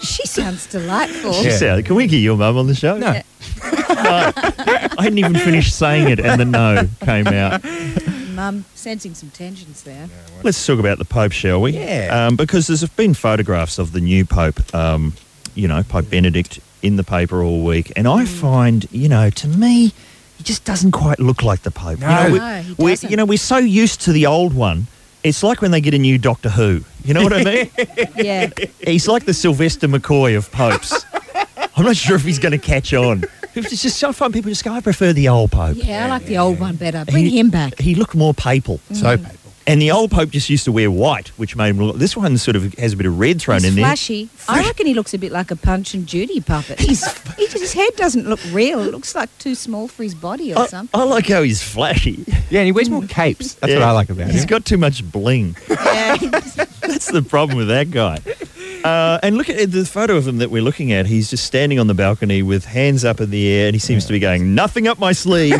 [0.00, 1.32] She sounds delightful.
[1.32, 2.96] She said, Can we get your mum on the show?
[2.96, 3.12] No.
[3.12, 3.22] No.
[3.64, 7.62] I hadn't even finished saying it, and the no came out.
[8.30, 10.08] Mum, sensing some tensions there.
[10.44, 11.72] Let's talk about the Pope, shall we?
[11.72, 12.26] Yeah.
[12.28, 15.14] Um, because there's been photographs of the new Pope, um,
[15.56, 17.92] you know, Pope Benedict, in the paper all week.
[17.96, 18.26] And I hmm.
[18.26, 19.92] find, you know, to me,
[20.36, 21.98] he just doesn't quite look like the Pope.
[21.98, 22.08] No.
[22.08, 23.10] You know, we- No, he we, doesn't.
[23.10, 24.86] you know, we're so used to the old one.
[25.24, 26.84] It's like when they get a new Doctor Who.
[27.04, 27.70] You know what I mean?
[28.16, 28.50] Yeah.
[28.86, 31.04] He's like the Sylvester McCoy of popes.
[31.76, 33.24] I'm not sure if he's going to catch on.
[33.54, 34.32] It's just so fun.
[34.32, 35.76] People just go, I prefer the old Pope.
[35.76, 37.04] Yeah, I like the old one better.
[37.04, 37.78] Bring He- him back.
[37.78, 38.80] He looked more papal.
[38.92, 39.47] So papal.
[39.68, 41.96] And the old Pope just used to wear white, which made him look.
[41.96, 43.84] This one sort of has a bit of red thrown He's in there.
[43.84, 44.30] flashy.
[44.48, 46.80] I reckon he looks a bit like a Punch and Judy puppet.
[46.80, 47.04] He's,
[47.36, 48.80] he just, his head doesn't look real.
[48.80, 50.98] It looks like too small for his body or I, something.
[50.98, 52.24] I like how he's flashy.
[52.50, 53.54] Yeah, and he wears more capes.
[53.54, 54.36] That's what I like about He's him.
[54.36, 55.56] He's got too much bling.
[55.68, 56.16] Yeah.
[56.88, 58.20] That's the problem with that guy.
[58.84, 61.06] Uh, and look at the photo of him that we're looking at.
[61.06, 64.06] He's just standing on the balcony with hands up in the air, and he seems
[64.06, 65.58] to be going, "Nothing up my sleeve."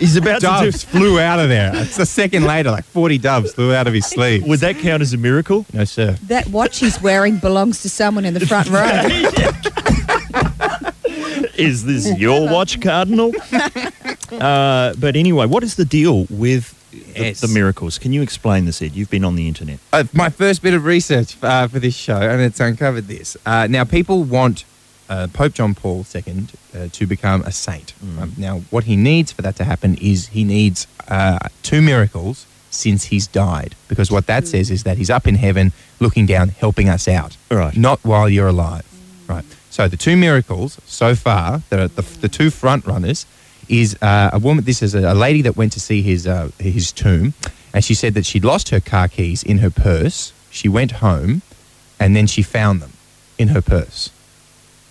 [0.00, 1.72] He's about Doves to do- flew out of there.
[1.74, 4.44] It's a second later, like 40 doves flew out of his sleeve.
[4.46, 5.66] Would that count as a miracle?
[5.72, 6.16] No, sir.
[6.28, 8.82] that watch he's wearing belongs to someone in the front row.
[11.56, 13.32] Is this your watch, Cardinal?
[14.32, 17.40] Uh, but anyway, what is the deal with the, Yes.
[17.40, 17.98] the miracles?
[17.98, 18.92] Can you explain this, Ed?
[18.96, 19.78] You've been on the internet.
[19.92, 23.36] Uh, my first bit of research uh, for this show, and it's uncovered this.
[23.46, 24.64] Uh, now, people want
[25.08, 27.94] uh, Pope John Paul II uh, to become a saint.
[28.18, 32.46] Um, now, what he needs for that to happen is he needs uh, two miracles
[32.70, 33.74] since he's died.
[33.88, 37.36] Because what that says is that he's up in heaven looking down, helping us out.
[37.50, 37.76] Right.
[37.76, 38.86] Not while you're alive.
[39.28, 39.44] Right.
[39.70, 43.26] So the two miracles so far, the, the, the two front runners,
[43.68, 44.64] is uh, a woman.
[44.64, 47.32] This is a, a lady that went to see his uh, his tomb,
[47.72, 50.32] and she said that she'd lost her car keys in her purse.
[50.50, 51.42] She went home,
[51.98, 52.92] and then she found them
[53.38, 54.10] in her purse.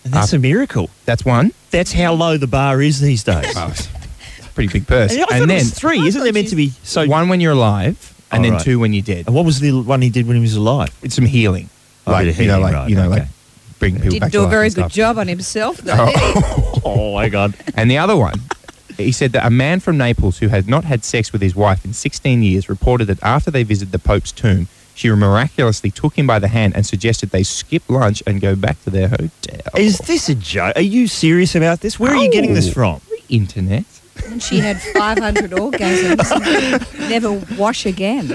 [0.04, 0.90] And that's Uh, a miracle.
[1.06, 1.52] That's one.
[1.72, 3.46] That's how low the bar is these days.
[3.56, 3.88] Oh, it's
[4.56, 5.12] pretty big purse.
[5.14, 6.72] And I thought And it then was three, isn't there meant to be?
[6.84, 8.62] So, one when you're alive, and Oh, then right.
[8.64, 9.26] two when you're dead.
[9.28, 10.90] and what was the one he did when he was alive?
[11.02, 11.70] It's some healing,
[12.08, 13.20] Oh, like bit of you know, like right, you know, okay.
[13.22, 13.28] like
[13.80, 16.42] bring people Didn't back do a very good job on himself, though, did he?
[16.84, 17.54] Oh my God!
[17.76, 18.42] And the other one,
[18.98, 21.86] he said that a man from Naples who had not had sex with his wife
[21.86, 24.68] in 16 years reported that after they visited the Pope's tomb,
[25.02, 28.82] she miraculously took him by the hand and suggested they skip lunch and go back
[28.84, 29.62] to their hotel.
[29.76, 30.76] Is this a joke?
[30.76, 32.00] Are you serious about this?
[32.00, 32.74] Where are you getting this Oh.
[32.74, 33.02] from?
[33.30, 33.86] internet?
[34.26, 38.28] And she had 500 orgasms and never wash again.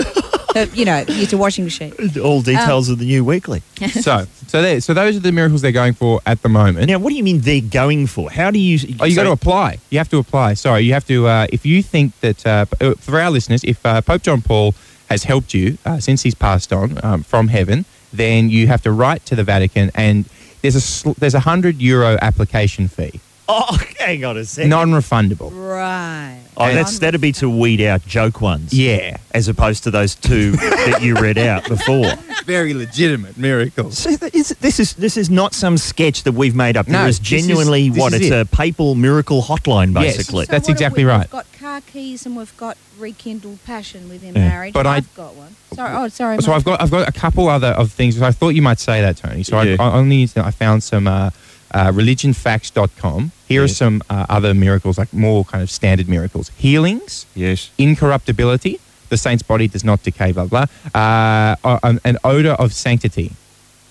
[0.55, 1.93] Her, you know, use a washing machine.
[2.25, 3.61] All details of the new weekly.
[3.91, 6.89] so, so there, so those are the miracles they're going for at the moment.
[6.89, 8.31] Now, what do you mean they're going for?
[8.31, 8.79] How do you?
[8.99, 9.79] Oh, you so- got to apply.
[9.91, 10.55] You have to apply.
[10.55, 11.27] Sorry, you have to.
[11.29, 14.75] Uh, if you think that uh, uh, for our listeners, if uh, Pope John Paul
[15.09, 18.93] has helped you uh, since he's passed on um, from heaven, then you have to
[18.93, 20.25] write to the Vatican, and
[20.63, 24.71] there's a sl- there's a hundred euro application fee, Oh, hang on a second.
[24.71, 25.51] non-refundable.
[25.53, 26.41] Right.
[26.57, 28.73] oh, that's that'd be to weed out joke ones.
[28.73, 32.07] Yeah, As opposed to those two that you read out before.
[32.47, 33.99] very legitimate miracles.
[33.99, 36.87] So that is, this is this is not some sketch that we've made up.
[36.89, 38.41] No, there is this is- genuinely this what is it's it.
[38.41, 40.17] a papal miracle hotline, Yes.
[40.17, 40.47] basically.
[40.47, 41.21] So That's what have exactly we, right.
[41.27, 41.47] We've got
[41.81, 44.49] car keys and we've got rekindled passion within Yeah.
[44.49, 44.73] marriage.
[44.73, 45.55] But I- I've got one.
[45.75, 45.91] Sorry.
[45.95, 46.39] Oh, sorry.
[46.43, 46.57] So Mike.
[46.59, 48.21] I've got I've got a couple other of things.
[48.23, 49.43] I thought you might say that, Tony.
[49.43, 49.77] So Yeah.
[49.79, 51.31] I, I only I found some uh,
[51.73, 53.33] uh, religionfacts.com.
[53.49, 57.71] Here are some uh, other miracles, like more kind of standard miracles: healings, yes.
[57.79, 58.81] incorruptibility.
[59.09, 60.33] The saint's body does not decay.
[60.33, 60.67] Blah blah.
[60.95, 63.33] Uh, uh, an, an odor of sanctity.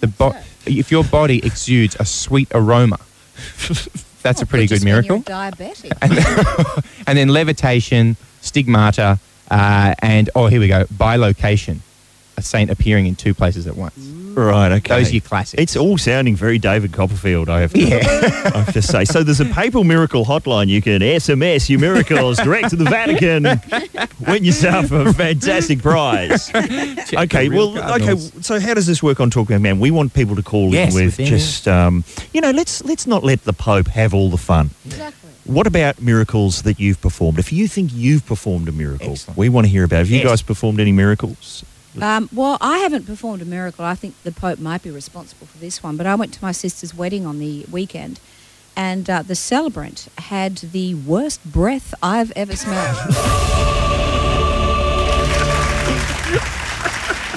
[0.01, 2.97] The bo- What's if your body exudes a sweet aroma,
[4.25, 5.21] that's a pretty good miracle.
[5.21, 5.93] Diabetic.
[7.07, 9.19] and then levitation, stigmata,
[9.51, 11.77] uh, and oh, here we go, bilocation.
[12.37, 13.95] A saint appearing in two places at once.
[13.97, 14.97] Right, okay.
[14.97, 15.61] Those are your classics.
[15.61, 19.05] It's all sounding very David Copperfield, I have to, I have to say.
[19.05, 20.67] So there's a papal miracle hotline.
[20.67, 23.43] You can SMS your miracles direct to the Vatican.
[24.27, 26.53] Win yourself a fantastic prize.
[27.13, 28.17] okay, real well, okay.
[28.41, 29.79] So how does this work on Talking Man?
[29.79, 33.23] We want people to call Yes, in with just, um, you know, let's let's not
[33.23, 34.71] let the Pope have all the fun.
[34.85, 35.29] exactly.
[35.45, 37.39] What about miracles that you've performed?
[37.39, 39.37] If you think you've performed a miracle, Excellent.
[39.37, 39.97] we want to hear about.
[39.97, 39.99] it.
[39.99, 40.27] Have you Yes.
[40.27, 41.63] guys performed any miracles?
[42.01, 43.85] Um, well, I haven't performed a miracle.
[43.85, 45.97] I think the Pope might be responsible for this one.
[45.97, 48.19] But I went to my sister's wedding on the weekend,
[48.75, 52.97] and uh, the celebrant had the worst breath I've ever smelled.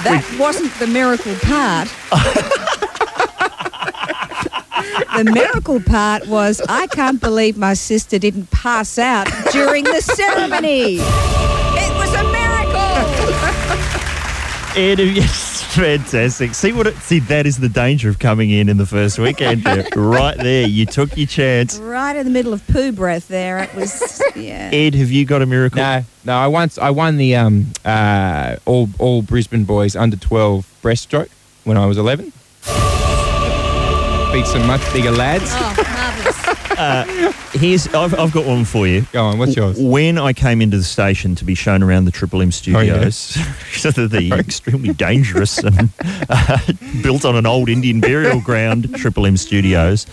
[0.03, 1.89] that wasn't the miracle part.
[5.17, 10.99] the miracle part was I can't believe my sister didn't pass out during the ceremony.
[14.75, 16.53] Ed, yes, fantastic.
[16.53, 16.87] See what?
[16.87, 19.67] It, see, that is the danger of coming in in the first weekend.
[19.67, 20.01] Andrew.
[20.09, 21.79] right there, you took your chance.
[21.79, 23.59] Right in the middle of poo breath there.
[23.59, 24.69] It was, yeah.
[24.71, 25.77] Ed, have you got a miracle?
[25.77, 26.37] No, no.
[26.37, 31.29] I once I won the um uh all all Brisbane boys under twelve breaststroke
[31.63, 32.31] when I was eleven.
[34.31, 35.45] Beat some much bigger lads.
[35.47, 35.95] Oh,
[36.77, 37.35] marvellous.
[37.53, 39.05] Here's, I've, I've got one for you.
[39.11, 39.77] Go on, what's yours?
[39.79, 42.51] When I came into the station to be shown around the Triple M yeah.
[42.51, 43.15] studios,
[43.73, 45.89] so that the extremely dangerous and
[46.29, 46.59] uh,
[47.01, 50.05] built on an old Indian burial ground Triple M studios,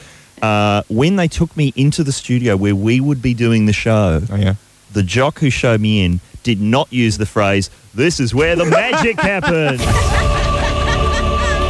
[0.43, 4.23] uh, when they took me into the studio where we would be doing the show,
[4.31, 4.55] Oh yeah.
[4.93, 8.67] the jock who showed me in did not use the phrase, this is where the
[8.67, 9.81] magic happens.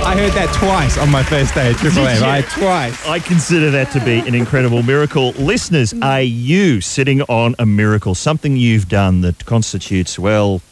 [0.06, 2.36] I heard that twice on my first day at Triple M.
[2.36, 2.48] you?
[2.48, 3.06] Twice.
[3.08, 5.30] I consider that to be an incredible miracle.
[5.32, 6.04] Listeners, mm.
[6.04, 8.14] are you sitting on a miracle?
[8.14, 10.62] Something you've done that constitutes, well,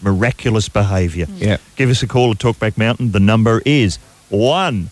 [0.00, 1.26] miraculous behaviour?
[1.26, 1.40] Mm.
[1.40, 1.56] Yeah.
[1.76, 3.12] Give us a call at Talkback Mountain.
[3.12, 3.98] The number is
[4.30, 4.88] one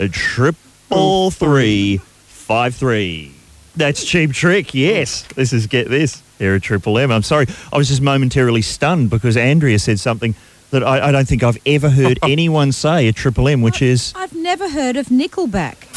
[0.00, 3.32] a triple three five three.
[3.76, 4.74] That's cheap trick.
[4.74, 7.12] Yes, this is get this here at Triple M.
[7.12, 10.34] I'm sorry, I was just momentarily stunned because Andrea said something
[10.70, 14.12] that I, I don't think I've ever heard anyone say at Triple M, which is
[14.16, 15.76] I've never heard of Nickelback.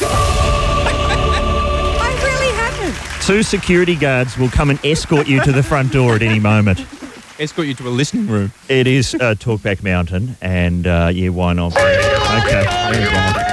[2.02, 3.22] I really haven't.
[3.26, 6.84] two security guards will come and escort you to the front door at any moment.
[7.38, 8.52] Escort you to a listening room.
[8.68, 11.72] It is uh, Talkback Mountain, and uh, yeah, why not?
[11.74, 13.46] Okay, there you go.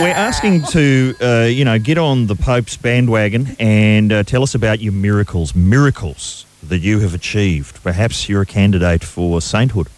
[0.00, 4.54] We're asking to, uh, you know, get on the Pope's bandwagon and uh, tell us
[4.54, 7.82] about your miracles, miracles that you have achieved.
[7.82, 9.88] Perhaps you're a candidate for sainthood.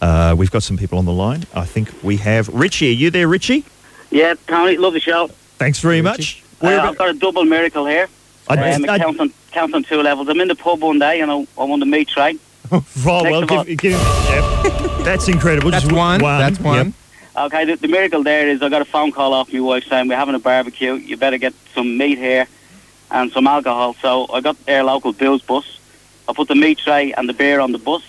[0.00, 1.44] Uh, we've got some people on the line.
[1.54, 2.88] I think we have Richie.
[2.90, 3.64] Are you there, Richie?
[4.10, 5.28] Yeah, Tony, love the show.
[5.58, 6.42] Thanks very Hey, much.
[6.62, 8.08] Uh, I've got a double miracle here.
[8.48, 10.28] I- um, it I- counts, on, counts on two levels.
[10.28, 12.38] I'm in the pub one day and I, I won the meat tray.
[12.72, 14.44] oh, well, Next of all- give, give, yep.
[15.04, 15.70] That's incredible.
[15.70, 16.20] That's Just one.
[16.20, 16.64] That's Yep.
[16.66, 16.94] one.
[17.36, 20.08] Okay, the, the miracle there is I got a phone call off my wife saying
[20.08, 20.94] we're having a barbecue.
[20.94, 22.46] You better get some meat here
[23.10, 23.94] and some alcohol.
[24.00, 25.78] So I got our local Bills bus.
[26.28, 28.02] I put the meat tray and the beer on the bus.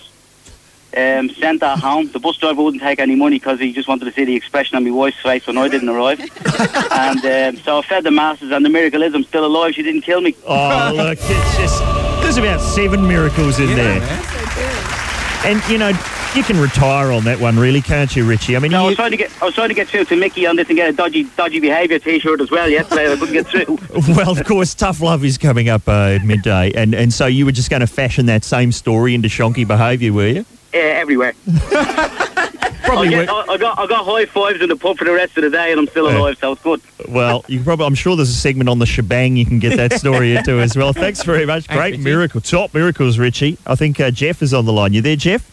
[0.96, 2.08] Um, sent that home.
[2.08, 4.76] The bus driver wouldn't take any money because he just wanted to see the expression
[4.76, 6.18] on my wife's face when I didn't arrive.
[6.90, 9.74] and um, so I fed the masses, and the miracle is I'm still alive.
[9.74, 10.34] She didn't kill me.
[10.46, 11.80] Oh, look, it's just,
[12.22, 14.00] there's about seven miracles in there.
[15.44, 15.92] And, you know,
[16.34, 18.56] you can retire on that one, really, can't you, Richie?
[18.56, 20.04] I mean, No, I you, was trying to get I was trying to get through
[20.04, 23.10] to Mickey on this and get a dodgy dodgy behaviour T-shirt as well yesterday.
[23.10, 23.78] I couldn't get through.
[24.14, 26.72] well, of course, Tough Love is coming up uh, at midday.
[26.72, 30.12] And, and so you were just going to fashion that same story into shonky behaviour,
[30.12, 30.44] were you?
[30.72, 31.32] Uh, everywhere.
[32.84, 35.12] Probably I, get, I, I got I got high fives in the pub for the
[35.12, 36.18] rest of the day, and I'm still Yeah.
[36.18, 36.80] alive, so it's good.
[37.08, 39.92] Well, you probably, I'm sure there's a segment on the shebang you can get that
[39.98, 40.92] story into as well.
[40.92, 41.66] Thanks very much.
[41.66, 42.02] Thanks, Great Richie.
[42.04, 42.40] miracle.
[42.40, 43.58] Top miracles, Richie.
[43.66, 44.92] I think uh, Jeff is on the line.
[44.92, 45.44] You there, Jeff?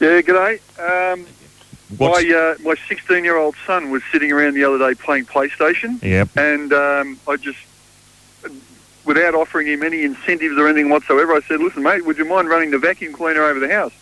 [0.00, 1.12] Yeah, g'day.
[1.12, 1.26] Um,
[1.98, 5.26] What's- my uh, my 16 year old son was sitting around the other day playing
[5.26, 6.30] PlayStation, Yep.
[6.36, 7.58] and um, I just,
[9.04, 12.48] without offering him any incentives or anything whatsoever, I said, "Listen, mate, would you mind
[12.48, 13.92] running the vacuum cleaner over the house?"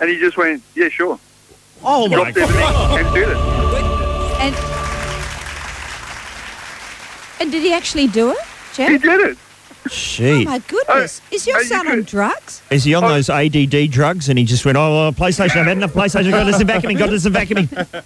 [0.00, 1.18] And he just went, "Yeah, sure."
[1.82, 2.64] Oh, my Dropped everything
[2.98, 3.36] and did it.
[4.40, 4.54] And,
[7.40, 8.38] and did he actually do it,
[8.76, 9.38] He did it.
[9.86, 11.20] Oh my goodness!
[11.30, 12.62] Is your uh, you son on drugs?
[12.70, 14.30] Is he on those ADD drugs?
[14.30, 16.98] And he just went, oh, uh, PlayStation, I've had enough PlayStation, got to listen vacuuming,
[16.98, 18.04] got to listen vacuuming.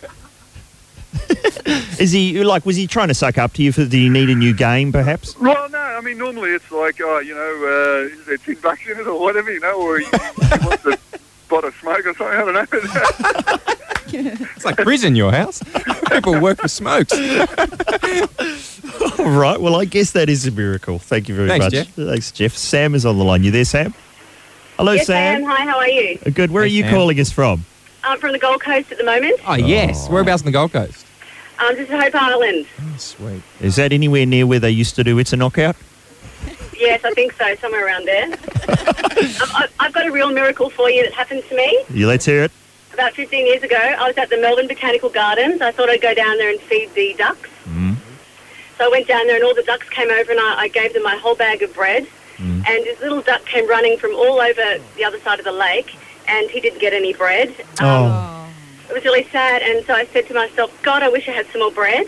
[2.01, 4.29] Is he, like, was he trying to suck up to you for, did he need
[4.29, 5.39] a new game, perhaps?
[5.39, 8.87] Well, no, I mean normally it's like, oh, you know, uh, is there tin bucks
[8.87, 10.99] in it or whatever, you know, or he, he wants to
[11.49, 12.27] spot a smoke or something.
[12.27, 13.75] I don't know.
[14.11, 15.63] It's like prison, your house.
[16.11, 17.13] People work for smokes.
[17.13, 17.21] All
[19.31, 20.99] right, well, I guess that is a miracle.
[20.99, 21.73] Thank you very Thanks, much.
[21.75, 21.89] Jeff.
[21.95, 22.57] Thanks, Jeff.
[22.57, 23.45] Sam is on the line.
[23.45, 23.93] You there, Sam?
[24.79, 25.43] Hello, Yes, I Sam.
[25.43, 25.51] am.
[25.51, 26.17] Hi, how are you?
[26.33, 26.51] Good.
[26.51, 26.93] Where Hey, are you Sam.
[26.95, 27.67] calling us from?
[28.03, 29.41] I'm from the Gold Coast at the moment.
[29.47, 30.09] Oh, yes.
[30.09, 31.05] Whereabouts on the Gold Coast?
[31.59, 32.67] Um, just at Hope Island.
[32.81, 33.43] Oh, sweet.
[33.61, 35.77] Is that anywhere near where they used to do It's a Knockout?
[36.79, 38.29] Yes, I think so, somewhere around there.
[38.69, 41.85] Um, I, I've got a real miracle for you that happened to me.
[41.91, 42.53] You let's hear it.
[42.93, 45.61] About 15 years ago, I was at the Melbourne Botanical Gardens.
[45.61, 47.49] I thought I'd go down there and feed the ducks.
[48.77, 50.93] So I went down there and all the ducks came over and I, I gave
[50.95, 52.07] them my whole bag of bread.
[52.39, 55.97] And this little duck came running from all over the other side of the lake
[56.29, 57.49] and he didn't get any bread.
[57.81, 58.25] Um, Oh.
[58.89, 61.47] It was really sad, and so I said to myself, God, I wish I had
[61.53, 62.07] some more bread.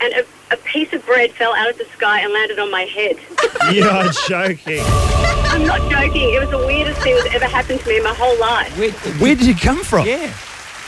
[0.00, 0.14] And
[0.50, 3.16] a, a piece of bread fell out of the sky and landed on my head.
[3.72, 4.82] You're joking.
[5.50, 6.32] I'm not joking.
[6.34, 8.76] It was the weirdest thing that's ever happened to me in my whole life.
[8.78, 10.06] Where, Where did it come from?
[10.06, 10.32] Yeah.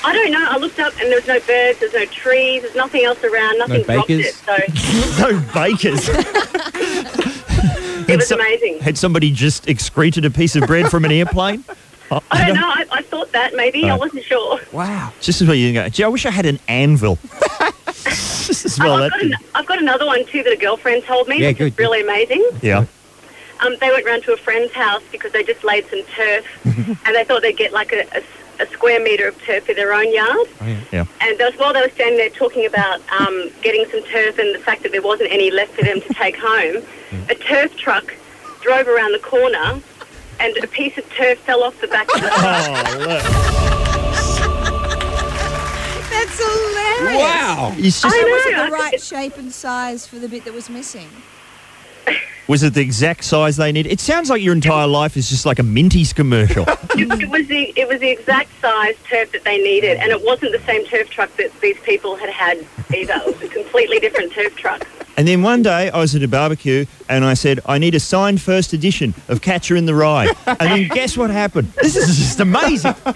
[0.03, 0.47] I don't know.
[0.49, 3.59] I looked up and there was no birds, there's no trees, there's nothing else around,
[3.59, 4.43] nothing dropped bakers?
[4.49, 4.79] it.
[5.19, 6.09] So No bakers.
[8.09, 8.79] it was so- amazing.
[8.81, 11.65] Had somebody just excreted a piece of bread from an airplane?
[12.11, 12.67] Oh, I don't know.
[12.67, 13.89] I, I thought that maybe.
[13.89, 14.59] I wasn't sure.
[14.73, 15.13] Wow.
[15.21, 15.89] Just as well you go.
[15.89, 17.19] Gee, I wish I had an anvil.
[18.51, 20.57] Just as well Oh, I've, that got an, I've got another one too that a
[20.57, 21.41] girlfriend told me.
[21.41, 22.45] Yeah, which is really amazing.
[22.61, 22.85] Yeah.
[23.61, 27.15] Um, they went round to a friend's house because they just laid some turf, and
[27.15, 28.23] they thought they'd get like a, a,
[28.65, 30.49] a square metre of turf for their own yard.
[30.91, 31.05] Yeah.
[31.21, 34.53] And that was while they were standing there talking about um, getting some turf and
[34.53, 36.83] the fact that there wasn't any left for them to take home,
[37.29, 38.17] a turf truck
[38.63, 39.81] drove around the corner
[40.41, 43.50] and a piece of turf fell off the back of the That's
[47.01, 47.23] hilarious.
[47.23, 47.75] Wow.
[47.77, 50.55] It's just- So I was it the right shape and size for the bit that
[50.55, 51.09] was missing?
[52.49, 53.87] Was it the exact size they need?
[53.87, 56.65] It sounds like your entire life is just like a Minties commercial.
[56.97, 60.51] it was the it was the exact size turf that they needed, and it wasn't
[60.51, 62.59] the same turf truck that these people had had
[62.93, 63.15] either.
[63.25, 64.85] It was a completely different turf truck.
[65.17, 68.01] and then one day I was at a barbecue and I said, I need a
[68.01, 70.29] signed first edition of Catcher in the Rye.
[70.47, 71.73] And then guess what happened?
[71.83, 72.95] This is just amazing.
[73.05, 73.13] All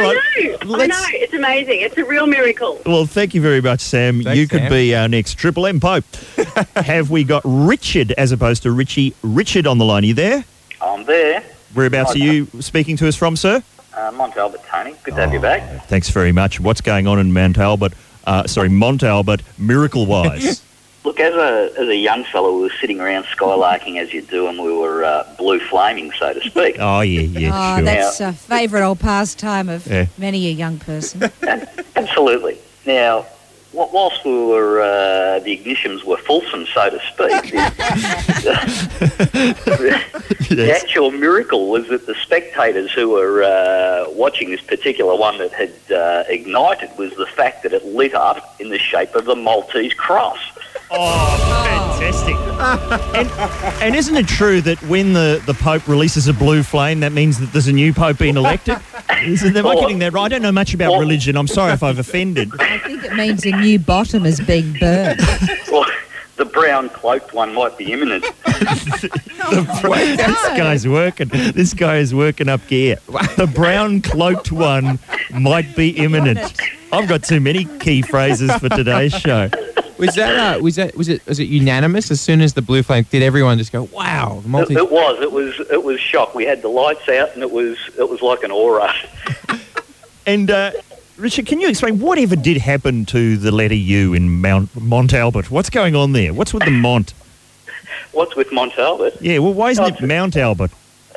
[0.00, 0.18] right.
[0.36, 1.80] I know, I let's- know, it's amazing.
[1.80, 2.80] It's a real miracle.
[2.86, 4.22] Well, thank you very much, Sam.
[4.22, 4.70] you could Sam.
[4.72, 6.04] be our next Triple M Pope.
[6.76, 9.14] Have we got Richard as opposed to Richie?
[9.22, 10.02] Richard on the line.
[10.04, 10.44] Are you there?
[10.80, 11.42] I'm there.
[11.74, 13.62] Whereabouts are you speaking to us from, sir?
[13.96, 14.94] Uh, Mont Albert, Tony.
[15.02, 15.86] Good to have you back.
[15.86, 16.58] Thanks very much.
[16.60, 17.92] What's going on in Mount Albert?
[18.24, 20.62] Uh, sorry, Mont Albert, miracle wise.
[21.04, 24.46] Look, as a as a young fellow, we were sitting around skylarking as you do,
[24.48, 26.76] and we were uh, blue flaming, so to speak.
[26.78, 27.84] oh, yeah, yeah, oh, sure.
[27.84, 30.06] that's a favourite old pastime of Yeah.
[30.16, 31.30] many a young person.
[31.96, 32.56] Absolutely.
[32.86, 33.26] Now,
[33.72, 37.60] wh- whilst we were uh, the ignitions were fulsome, so to speak, the,
[40.54, 45.52] the actual miracle was that the spectators who were uh, watching this particular one that
[45.52, 49.36] had uh, ignited was the fact that it lit up in the shape of the
[49.36, 50.38] Maltese cross.
[50.90, 52.36] Oh, fantastic.
[53.16, 57.12] and, and isn't it true that when the, the Pope releases a blue flame, that
[57.12, 58.78] means that there's a new Pope being elected?
[59.22, 60.24] Isn't, am I getting that right?
[60.24, 61.36] I don't know much about religion.
[61.36, 62.50] I'm sorry if I've offended.
[62.60, 65.20] I think it means a new bottom is being burned.
[65.70, 65.86] Well,
[66.36, 68.24] the brown cloaked one might be imminent.
[68.44, 69.08] this
[70.56, 71.28] guy's working.
[71.28, 72.98] This guy is working up gear.
[73.36, 74.98] The brown cloaked one
[75.32, 76.60] might be imminent.
[76.92, 79.48] I've got too many key phrases for today's show.
[79.98, 82.82] Was that uh, was that was it was it unanimous as soon as the blue
[82.82, 85.20] flame did everyone just go wow the It, multi it was.
[85.20, 85.60] It was.
[85.70, 86.34] It was shock.
[86.34, 87.78] We had the lights out, and it was.
[87.98, 88.92] It was like an aura.
[90.26, 90.70] And uh,
[91.18, 95.50] Richard, can you explain whatever did happen to the letter U in Mount Mont Albert?
[95.50, 96.32] What's going on there?
[96.32, 97.12] What's with the Mont?
[98.12, 99.20] What's with Mont Albert?
[99.20, 100.70] Yeah, well, why isn't it Mount Albert?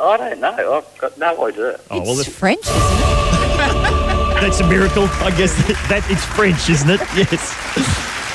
[0.00, 0.74] I don't know.
[0.78, 1.78] I've got no idea.
[1.90, 5.04] Oh, well, It's French, isn't it- That's a miracle.
[5.20, 7.00] I guess that, that it's French, isn't it?
[7.14, 7.54] Yes.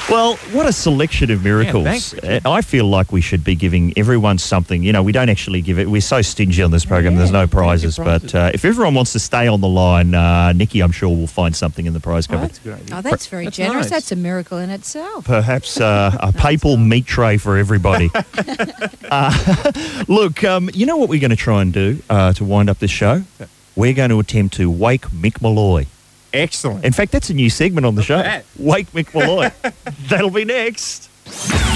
[0.10, 1.84] Well, what a selection of miracles.
[1.84, 4.82] thanks, Uh, I feel like we should be giving everyone something.
[4.82, 5.88] You know, we don't actually give it.
[5.88, 7.16] We're so stingy on this program.
[7.16, 7.98] There's no prizes.
[7.98, 11.28] But uh, if everyone wants to stay on the line, uh, Nikki, I'm sure we'll
[11.28, 12.58] find something in the prize cupboard.
[12.92, 13.86] Oh, that's very That's generous.
[13.86, 13.90] nice.
[13.92, 15.26] That's a miracle in itself.
[15.26, 18.10] Perhaps uh, a papal meat tray for everybody.
[19.12, 19.72] uh,
[20.08, 22.80] look, um, you know what we're going to try and do uh, to wind up
[22.80, 23.24] this show?
[23.76, 25.86] We're going to attempt to wake Mick Molloy.
[26.34, 26.86] Excellent.
[26.86, 28.22] In fact, that's a new segment on the show.
[28.22, 28.46] bad.
[28.58, 29.52] Wake Mick Molloy.
[30.10, 31.10] That'll be next.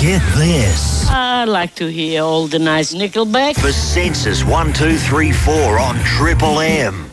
[0.01, 1.07] Get this.
[1.09, 3.55] I'd like to hear all the nice Nickelback.
[3.55, 7.09] For Sensis 1234 on Triple M.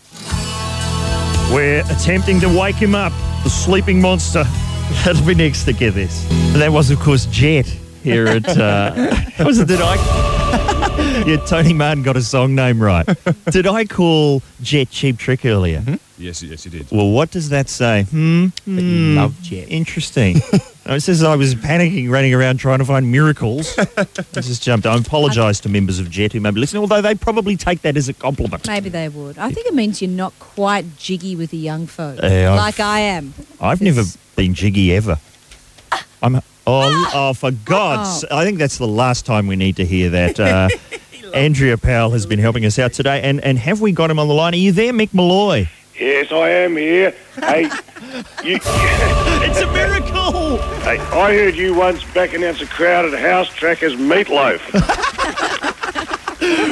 [1.53, 4.44] We're attempting to wake him up, the sleeping monster.
[5.05, 6.29] That'll be next to get this.
[6.31, 7.66] And that was, of course, Jet
[8.02, 8.48] here at.
[8.48, 9.10] Uh,
[9.44, 9.68] was it?
[9.68, 11.24] Did I?
[11.26, 13.06] yeah, Tony Martin got a song name right.
[13.50, 15.82] Did I call Jet Cheap Trick earlier?
[16.18, 16.86] Yes, yes, you did.
[16.90, 18.02] Well, what does that say?
[18.04, 18.46] Hmm.
[18.66, 19.16] That you Hmm.
[19.16, 19.66] love Jet.
[19.70, 20.40] Interesting.
[20.86, 23.78] It says I was panicking, running around trying to find miracles.
[23.78, 24.04] I
[24.40, 24.86] just jumped.
[24.86, 27.96] I apologise to members of Jet who may be listening, although they probably take that
[27.96, 28.66] as a compliment.
[28.66, 29.38] Maybe they would.
[29.38, 32.80] I think it means you're not quite jiggy with the young folk, Yeah, I've- like
[32.80, 33.32] I am.
[33.60, 34.02] I've never
[34.36, 35.18] been jiggy ever.
[36.22, 36.40] I'm.
[36.72, 38.24] Oh, oh, for God's!
[38.30, 40.38] I think that's the last time we need to hear that.
[40.38, 40.68] Uh,
[41.35, 44.28] Andrea Powell has been helping us out today, and and have we got him on
[44.28, 44.54] the line?
[44.54, 45.66] Are you there, Mick Molloy?
[45.98, 47.12] Yes, I am here.
[47.40, 47.62] Hey,
[48.44, 50.59] you, it's a miracle.
[50.83, 54.61] Hey, I heard you once back announce a crowded house track as meatloaf.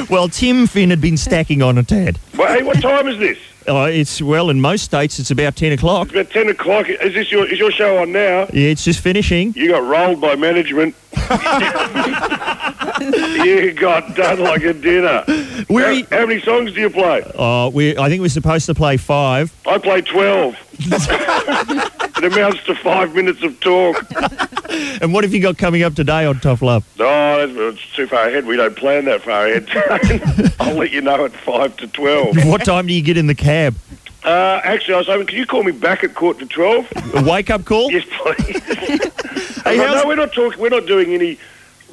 [0.09, 2.17] Well, Tim Finn had been stacking on a tad.
[2.37, 3.37] well, hey, what time is this?
[3.69, 6.07] Oh, it's well in most states it's about ten o'clock.
[6.07, 6.89] It's about ten o'clock.
[6.89, 8.47] Is this your is your show on now?
[8.51, 9.53] Yeah, it's just finishing.
[9.55, 10.95] You got rolled by management.
[13.45, 15.23] you got done like a dinner.
[15.27, 17.23] How, how many songs do you play?
[17.35, 19.53] Oh, we I think we're supposed to play five.
[19.67, 20.55] I play twelve.
[22.23, 24.05] it amounts to five minutes of talk.
[25.01, 26.85] and what have you got coming up today on Tough Love?
[26.97, 28.45] No, it's too far ahead.
[28.45, 30.53] We don't plan that far ahead.
[30.59, 32.37] I'll let you know at 5 to 12.
[32.49, 33.75] What time do you get in the cab?
[34.23, 36.87] Uh, actually, I was hoping, can you call me back at quarter to 12?
[37.15, 37.91] A wake up call?
[37.91, 39.63] Yes, please.
[39.63, 40.59] hey, no, we're not talking.
[40.59, 41.37] We're not doing any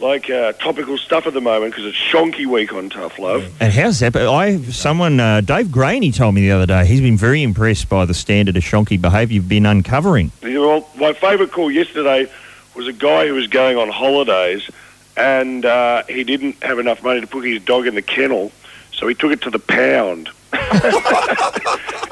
[0.01, 3.51] like uh, topical stuff at the moment because it's Shonky Week on Tough Love.
[3.61, 4.16] And how's that?
[4.16, 8.05] I someone uh, Dave Graney told me the other day he's been very impressed by
[8.05, 10.32] the standard of shonky behaviour you've been uncovering.
[10.42, 12.30] Well, my favourite call yesterday
[12.74, 14.68] was a guy who was going on holidays
[15.16, 18.53] and uh, he didn't have enough money to put his dog in the kennel,
[18.92, 20.28] so he took it to the pound.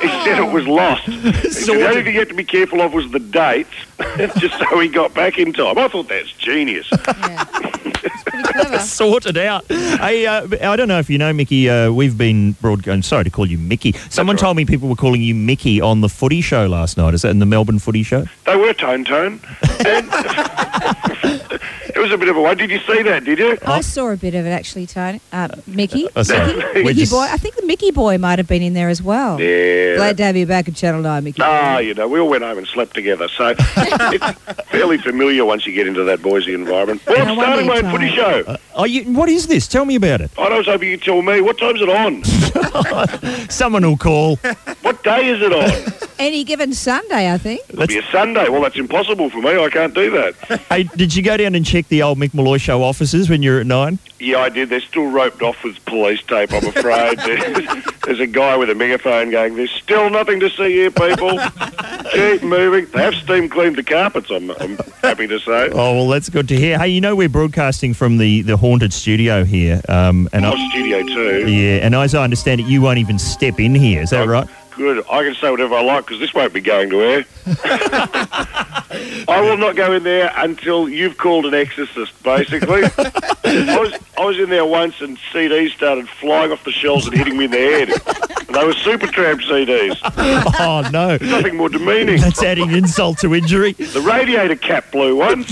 [0.00, 1.04] He said it was lost.
[1.04, 3.70] He said the only thing you had to be careful of was the dates,
[4.38, 5.78] just so he got back in time.
[5.78, 6.88] I thought that's genius.
[6.92, 8.78] It's pretty clever.
[8.80, 9.64] Sorted out.
[9.68, 11.68] Hey, uh, I don't know if you know, Mickey.
[11.70, 13.02] Uh, we've been broadcasting.
[13.02, 13.92] Sorry to call you Mickey.
[14.10, 17.14] Someone told me people were calling you Mickey on the Footy Show last night.
[17.14, 18.26] Is that in the Melbourne Footy Show?
[18.44, 19.40] They were tone tone.
[19.86, 20.10] And
[21.94, 22.56] it was a bit of a one.
[22.56, 23.24] Did you see that?
[23.24, 23.58] Did you?
[23.66, 25.20] I saw a bit of it actually, Tony.
[25.32, 26.08] Uh, Mickey.
[26.16, 27.26] I Mickey, Mickey just- boy.
[27.30, 29.40] I think the Mickey boy might have been in there as well.
[29.40, 29.96] Yeah.
[29.96, 31.42] Glad to have you back at Channel 9, Mickey.
[31.42, 34.38] Ah, you know, we all went home and slept together, so it's
[34.70, 37.00] fairly familiar once you get into that Boise environment.
[37.06, 38.46] Well, I'm No wonder starting my you're footy tired.
[38.46, 38.56] show.
[38.74, 39.68] Oh, you, what is this?
[39.68, 40.30] Tell me about it.
[40.38, 41.40] I was hoping you'd tell me.
[41.40, 42.24] What time's it on?
[43.50, 44.36] Someone will call.
[44.82, 45.92] What day is it on?
[46.18, 47.60] Any given Sunday, I think.
[47.68, 48.48] It'll be a Sunday.
[48.48, 49.58] Well, that's impossible for me.
[49.62, 50.60] I can't do that.
[50.74, 53.52] Hey, did you go down and check the old Mick Molloy Show offices when you
[53.52, 53.98] were at nine?
[54.18, 54.68] Yeah, I did.
[54.70, 57.18] They're still roped off with police tape, I'm afraid.
[57.26, 61.38] there's, there's a guy with a megaphone going, there's still nothing to see here, people.
[62.12, 62.86] Keep moving.
[62.86, 65.70] They have steam cleaned the carpets, I'm, I'm happy to say.
[65.72, 66.78] Oh well, that's good to hear.
[66.78, 71.02] Hey, you know we're broadcasting from the, the haunted studio here, um, and Oh, Studio
[71.02, 71.46] 2.
[71.50, 74.02] yeah, and as I understand it, you won't even step in here.
[74.02, 74.48] Is that right?
[74.76, 75.04] Good.
[75.10, 77.24] I can say whatever I like because this won't be going to air.
[79.28, 82.84] I will not go in there until you've called an exorcist, basically.
[82.84, 87.16] I, was, I was in there once and CDs started flying off the shelves and
[87.16, 87.88] hitting me in the head.
[88.46, 89.98] And they were Supertramp CDs.
[90.60, 92.20] oh no, nothing more demeaning.
[92.20, 93.72] That's adding insult to injury.
[93.72, 95.48] The radiator cap blew once.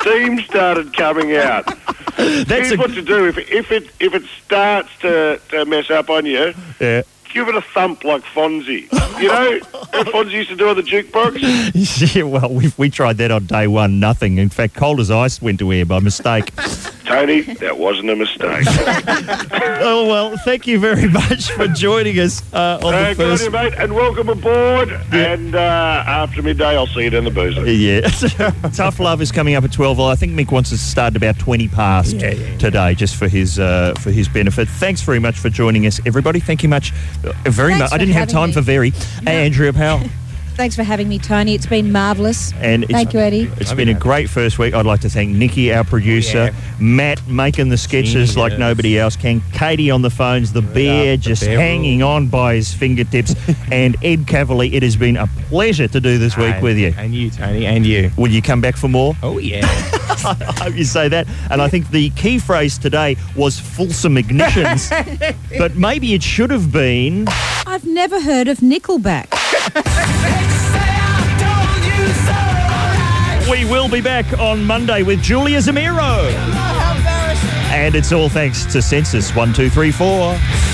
[0.00, 1.64] Steam started coming out.
[2.16, 6.26] Here's what to do if if it if it starts to, to mess up on
[6.26, 6.52] you.
[6.80, 7.02] Yeah.
[7.32, 8.90] Give it a thump like Fonzie.
[9.20, 12.14] You know what Fonzie used to do on the jukebox?
[12.16, 14.00] yeah, well, we we tried that on day one.
[14.00, 14.38] Nothing.
[14.38, 16.54] In fact, cold as ice went to air by mistake.
[17.04, 18.66] Tony, that wasn't a mistake.
[20.10, 23.50] well, thank you very much for joining us uh, on Uh, the good on you,
[23.50, 24.90] mate, and welcome aboard.
[25.12, 25.58] And uh,
[26.06, 27.70] after midday, I'll see you down the boozer.
[27.70, 28.00] Yeah,
[28.74, 29.98] tough love is coming up at twelve.
[29.98, 33.58] Well, I think Mick wants us to start about twenty past today, just for his
[33.58, 34.68] uh, for his benefit.
[34.68, 36.40] Thanks very much for joining us, everybody.
[36.40, 36.92] Thank you much,
[37.24, 37.92] uh, very Thanks much.
[37.92, 38.54] I didn't have time me.
[38.54, 38.90] for very.
[39.24, 40.02] Hey, Andrea Powell.
[40.56, 41.54] Thanks for having me, Tony.
[41.54, 42.52] It's been marvellous.
[42.54, 43.50] And it's, Thank you, Eddie.
[43.56, 44.74] It's been a great first week.
[44.74, 49.40] I'd like to thank Nikki, our producer, Matt making the sketches like nobody else can,
[49.52, 53.34] Katie on the phones, the bear just bear hanging on by his fingertips,
[53.72, 54.72] and Ed Kavalee.
[54.74, 56.92] It has been a pleasure to do this week And- with you.
[56.98, 58.10] And you, Tony, and you.
[58.18, 59.14] Will you come back for more?
[59.22, 59.60] Oh, yeah.
[60.22, 61.26] I hope you say that.
[61.50, 64.90] And I think the key phrase today was fulsome ignitions,
[65.58, 67.26] but maybe it should have been.
[67.66, 69.28] I've never heard of Nickelback.
[73.50, 76.32] We will be back on Monday with Julia Zemiro.
[77.72, 80.69] And it's all thanks to Sensis 1234.